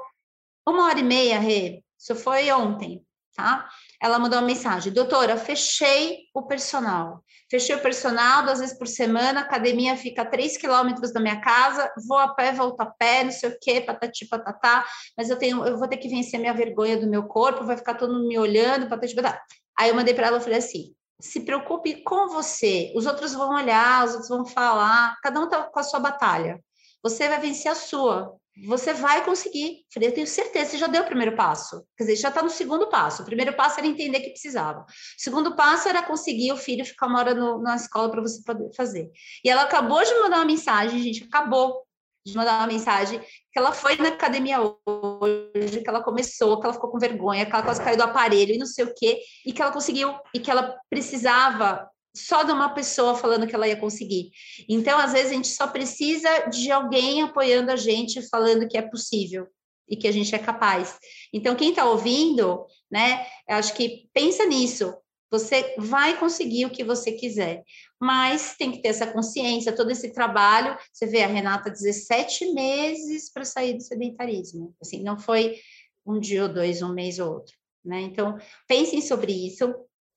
uma 0.67 0.85
hora 0.85 0.99
e 0.99 1.03
meia, 1.03 1.39
Rê, 1.39 1.83
isso 1.99 2.15
foi 2.15 2.51
ontem, 2.51 3.03
tá? 3.35 3.67
ela 4.01 4.19
mandou 4.19 4.39
uma 4.39 4.45
mensagem: 4.45 4.93
Doutora, 4.93 5.37
fechei 5.37 6.25
o 6.33 6.43
personal. 6.43 7.23
Fechei 7.49 7.75
o 7.75 7.81
personal 7.81 8.43
duas 8.43 8.59
vezes 8.59 8.77
por 8.77 8.87
semana, 8.87 9.41
a 9.41 9.43
academia 9.43 9.95
fica 9.95 10.23
a 10.23 10.25
3 10.25 10.57
quilômetros 10.57 11.13
da 11.13 11.19
minha 11.19 11.39
casa, 11.41 11.91
vou 12.07 12.17
a 12.17 12.33
pé, 12.33 12.51
volto 12.51 12.81
a 12.81 12.85
pé, 12.85 13.23
não 13.23 13.31
sei 13.31 13.49
o 13.49 13.57
quê, 13.61 13.81
patati 13.81 14.27
patatá, 14.27 14.85
mas 15.17 15.29
eu 15.29 15.37
tenho, 15.37 15.65
eu 15.65 15.77
vou 15.77 15.87
ter 15.87 15.97
que 15.97 16.07
vencer 16.07 16.39
minha 16.39 16.53
vergonha 16.53 16.97
do 16.97 17.07
meu 17.07 17.23
corpo, 17.23 17.63
vai 17.63 17.77
ficar 17.77 17.95
todo 17.95 18.13
mundo 18.13 18.27
me 18.27 18.37
olhando, 18.37 18.89
patati 18.89 19.15
patatá. 19.15 19.41
Aí 19.77 19.89
eu 19.89 19.95
mandei 19.95 20.13
para 20.13 20.27
ela, 20.27 20.37
eu 20.37 20.41
falei 20.41 20.59
assim: 20.59 20.93
se 21.19 21.41
preocupe 21.41 22.03
com 22.03 22.29
você, 22.29 22.91
os 22.95 23.05
outros 23.05 23.33
vão 23.33 23.55
olhar, 23.55 24.05
os 24.05 24.11
outros 24.11 24.29
vão 24.29 24.45
falar, 24.45 25.15
cada 25.21 25.39
um 25.39 25.45
está 25.45 25.63
com 25.63 25.79
a 25.79 25.83
sua 25.83 25.99
batalha. 25.99 26.59
Você 27.03 27.27
vai 27.29 27.39
vencer 27.39 27.71
a 27.71 27.75
sua 27.75 28.35
você 28.63 28.93
vai 28.93 29.23
conseguir. 29.25 29.85
Falei, 29.93 30.09
eu 30.09 30.13
tenho 30.13 30.27
certeza, 30.27 30.71
você 30.71 30.77
já 30.77 30.87
deu 30.87 31.03
o 31.03 31.05
primeiro 31.05 31.35
passo. 31.35 31.85
Quer 31.97 32.05
dizer, 32.05 32.15
já 32.15 32.29
está 32.29 32.41
no 32.41 32.49
segundo 32.49 32.87
passo. 32.89 33.21
O 33.21 33.25
primeiro 33.25 33.53
passo 33.53 33.79
era 33.79 33.87
entender 33.87 34.21
que 34.21 34.29
precisava. 34.29 34.81
O 34.81 34.85
segundo 35.17 35.55
passo 35.55 35.89
era 35.89 36.01
conseguir 36.01 36.53
o 36.53 36.57
filho 36.57 36.85
ficar 36.85 37.07
uma 37.07 37.19
hora 37.19 37.33
no, 37.33 37.61
na 37.61 37.75
escola 37.75 38.09
para 38.09 38.21
você 38.21 38.41
poder 38.43 38.69
fazer. 38.75 39.09
E 39.43 39.49
ela 39.49 39.63
acabou 39.63 40.03
de 40.03 40.13
mandar 40.15 40.37
uma 40.37 40.45
mensagem, 40.45 41.01
gente, 41.01 41.23
acabou 41.23 41.85
de 42.25 42.35
mandar 42.35 42.59
uma 42.59 42.67
mensagem 42.67 43.19
que 43.19 43.59
ela 43.59 43.71
foi 43.71 43.97
na 43.97 44.09
academia 44.09 44.59
hoje, 44.59 45.81
que 45.81 45.89
ela 45.89 46.01
começou, 46.01 46.59
que 46.59 46.65
ela 46.65 46.73
ficou 46.73 46.89
com 46.89 46.97
vergonha, 46.97 47.45
que 47.45 47.51
ela 47.51 47.61
quase 47.61 47.83
caiu 47.83 47.97
do 47.97 48.03
aparelho 48.03 48.55
e 48.55 48.57
não 48.57 48.65
sei 48.65 48.85
o 48.85 48.93
quê, 48.95 49.21
e 49.45 49.53
que 49.53 49.61
ela 49.61 49.71
conseguiu, 49.71 50.15
e 50.33 50.39
que 50.39 50.49
ela 50.49 50.75
precisava 50.89 51.87
só 52.15 52.43
de 52.43 52.51
uma 52.51 52.69
pessoa 52.69 53.15
falando 53.15 53.47
que 53.47 53.53
ela 53.53 53.67
ia 53.67 53.75
conseguir. 53.75 54.31
Então, 54.67 54.97
às 54.97 55.13
vezes, 55.13 55.31
a 55.31 55.35
gente 55.35 55.47
só 55.47 55.67
precisa 55.67 56.47
de 56.47 56.71
alguém 56.71 57.21
apoiando 57.21 57.71
a 57.71 57.75
gente, 57.75 58.27
falando 58.29 58.67
que 58.67 58.77
é 58.77 58.81
possível 58.81 59.47
e 59.87 59.95
que 59.95 60.07
a 60.07 60.11
gente 60.11 60.33
é 60.33 60.39
capaz. 60.39 60.97
Então, 61.33 61.55
quem 61.55 61.69
está 61.69 61.85
ouvindo, 61.85 62.65
né, 62.89 63.25
acho 63.47 63.73
que 63.73 64.09
pensa 64.13 64.45
nisso. 64.45 64.93
Você 65.31 65.75
vai 65.77 66.17
conseguir 66.17 66.65
o 66.65 66.69
que 66.69 66.83
você 66.83 67.11
quiser, 67.11 67.63
mas 67.99 68.55
tem 68.57 68.71
que 68.71 68.81
ter 68.81 68.89
essa 68.89 69.07
consciência, 69.07 69.75
todo 69.75 69.91
esse 69.91 70.13
trabalho. 70.13 70.77
Você 70.93 71.05
vê 71.05 71.23
a 71.23 71.27
Renata 71.27 71.69
17 71.69 72.53
meses 72.53 73.31
para 73.31 73.43
sair 73.43 73.73
do 73.73 73.81
sedentarismo. 73.81 74.73
Assim, 74.81 75.03
não 75.03 75.19
foi 75.19 75.59
um 76.05 76.19
dia 76.19 76.43
ou 76.43 76.49
dois, 76.49 76.81
um 76.81 76.93
mês 76.93 77.19
ou 77.19 77.33
outro. 77.33 77.53
Né? 77.83 78.01
Então, 78.01 78.37
pensem 78.67 79.01
sobre 79.01 79.31
isso. 79.31 79.73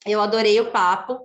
Eu 0.07 0.21
adorei 0.21 0.61
o 0.61 0.71
papo. 0.71 1.19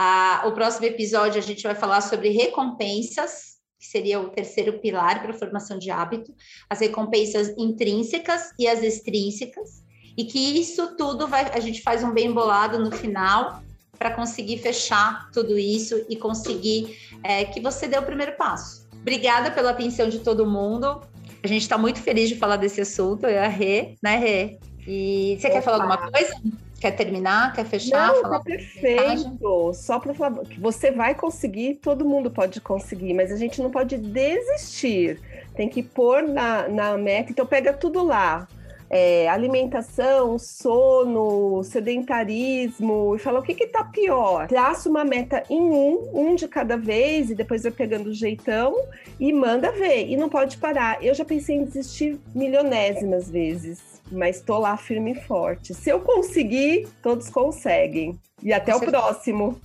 Ah, 0.00 0.44
o 0.46 0.52
próximo 0.52 0.86
episódio 0.86 1.40
a 1.40 1.42
gente 1.42 1.64
vai 1.64 1.74
falar 1.74 2.00
sobre 2.02 2.28
recompensas, 2.28 3.56
que 3.80 3.84
seria 3.84 4.20
o 4.20 4.28
terceiro 4.28 4.78
pilar 4.78 5.20
para 5.20 5.32
a 5.32 5.34
formação 5.34 5.76
de 5.76 5.90
hábito, 5.90 6.32
as 6.70 6.78
recompensas 6.78 7.52
intrínsecas 7.58 8.52
e 8.56 8.68
as 8.68 8.80
extrínsecas, 8.80 9.82
e 10.16 10.22
que 10.22 10.38
isso 10.38 10.96
tudo 10.96 11.26
vai, 11.26 11.50
a 11.52 11.58
gente 11.58 11.82
faz 11.82 12.04
um 12.04 12.12
bem 12.12 12.32
bolado 12.32 12.78
no 12.78 12.92
final 12.92 13.60
para 13.98 14.12
conseguir 14.12 14.58
fechar 14.58 15.28
tudo 15.32 15.58
isso 15.58 16.06
e 16.08 16.14
conseguir 16.14 16.96
é, 17.24 17.44
que 17.44 17.60
você 17.60 17.88
dê 17.88 17.98
o 17.98 18.02
primeiro 18.04 18.36
passo. 18.36 18.86
Obrigada 19.00 19.50
pela 19.50 19.70
atenção 19.70 20.08
de 20.08 20.20
todo 20.20 20.46
mundo. 20.46 21.02
A 21.42 21.48
gente 21.48 21.62
está 21.62 21.76
muito 21.76 22.00
feliz 22.00 22.28
de 22.28 22.36
falar 22.36 22.56
desse 22.56 22.80
assunto, 22.80 23.24
eu 23.24 23.30
e 23.30 23.38
a 23.38 23.48
Rê, 23.48 23.96
né, 24.00 24.16
Rê? 24.16 24.58
E 24.86 25.36
você 25.40 25.48
Opa. 25.48 25.56
quer 25.56 25.62
falar 25.62 25.76
alguma 25.78 26.12
coisa? 26.12 26.40
Quer 26.80 26.92
terminar? 26.92 27.52
Quer 27.52 27.64
fechar? 27.64 28.12
Não, 28.12 28.22
tá 28.22 28.40
perfeito. 28.40 29.72
Só 29.74 29.98
para 29.98 30.14
falar 30.14 30.44
que 30.44 30.60
você 30.60 30.92
vai 30.92 31.14
conseguir, 31.14 31.74
todo 31.76 32.04
mundo 32.04 32.30
pode 32.30 32.60
conseguir, 32.60 33.14
mas 33.14 33.32
a 33.32 33.36
gente 33.36 33.60
não 33.60 33.70
pode 33.70 33.98
desistir. 33.98 35.20
Tem 35.56 35.68
que 35.68 35.82
pôr 35.82 36.22
na, 36.22 36.68
na 36.68 36.96
meta. 36.96 37.32
Então 37.32 37.44
pega 37.44 37.72
tudo 37.72 38.02
lá. 38.04 38.46
É, 38.90 39.28
alimentação, 39.28 40.38
sono, 40.38 41.62
sedentarismo, 41.62 43.14
e 43.14 43.18
fala 43.18 43.40
o 43.40 43.42
que 43.42 43.52
está 43.64 43.84
pior. 43.84 44.48
Traça 44.48 44.88
uma 44.88 45.04
meta 45.04 45.42
em 45.50 45.60
um, 45.60 46.10
um 46.14 46.34
de 46.34 46.48
cada 46.48 46.76
vez, 46.76 47.30
e 47.30 47.34
depois 47.34 47.62
vai 47.62 47.72
pegando 47.72 48.08
o 48.08 48.14
jeitão 48.14 48.74
e 49.20 49.32
manda 49.32 49.70
ver. 49.70 50.08
E 50.08 50.16
não 50.16 50.28
pode 50.28 50.56
parar. 50.56 51.04
Eu 51.04 51.14
já 51.14 51.24
pensei 51.24 51.56
em 51.56 51.64
desistir 51.64 52.18
milionésimas 52.34 53.30
vezes 53.30 53.98
mas 54.10 54.36
estou 54.36 54.58
lá 54.58 54.76
firme 54.76 55.12
e 55.12 55.14
forte. 55.14 55.74
Se 55.74 55.90
eu 55.90 56.00
conseguir, 56.00 56.88
todos 57.02 57.28
conseguem. 57.28 58.18
E 58.42 58.52
até 58.52 58.72
Você... 58.72 58.86
o 58.86 58.90
próximo. 58.90 59.60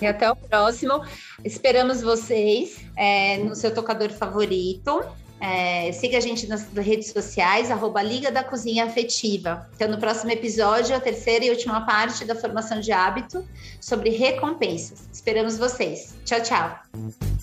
E 0.00 0.06
até 0.06 0.30
o 0.30 0.36
próximo. 0.36 1.02
Esperamos 1.44 2.02
vocês 2.02 2.84
é, 2.96 3.38
no 3.38 3.54
seu 3.54 3.72
tocador 3.72 4.10
favorito. 4.10 5.04
É, 5.40 5.90
siga 5.92 6.18
a 6.18 6.20
gente 6.20 6.46
nas 6.46 6.68
redes 6.74 7.10
sociais, 7.10 7.70
arroba 7.70 8.02
Liga 8.02 8.30
da 8.30 8.44
Cozinha 8.44 8.84
Afetiva. 8.84 9.68
Então, 9.74 9.88
no 9.88 9.98
próximo 9.98 10.30
episódio, 10.30 10.94
a 10.94 11.00
terceira 11.00 11.44
e 11.44 11.50
última 11.50 11.80
parte 11.86 12.24
da 12.24 12.34
formação 12.34 12.80
de 12.80 12.92
hábito 12.92 13.46
sobre 13.80 14.10
recompensas. 14.10 15.08
Esperamos 15.12 15.56
vocês. 15.56 16.14
Tchau, 16.24 16.42
tchau. 16.42 17.39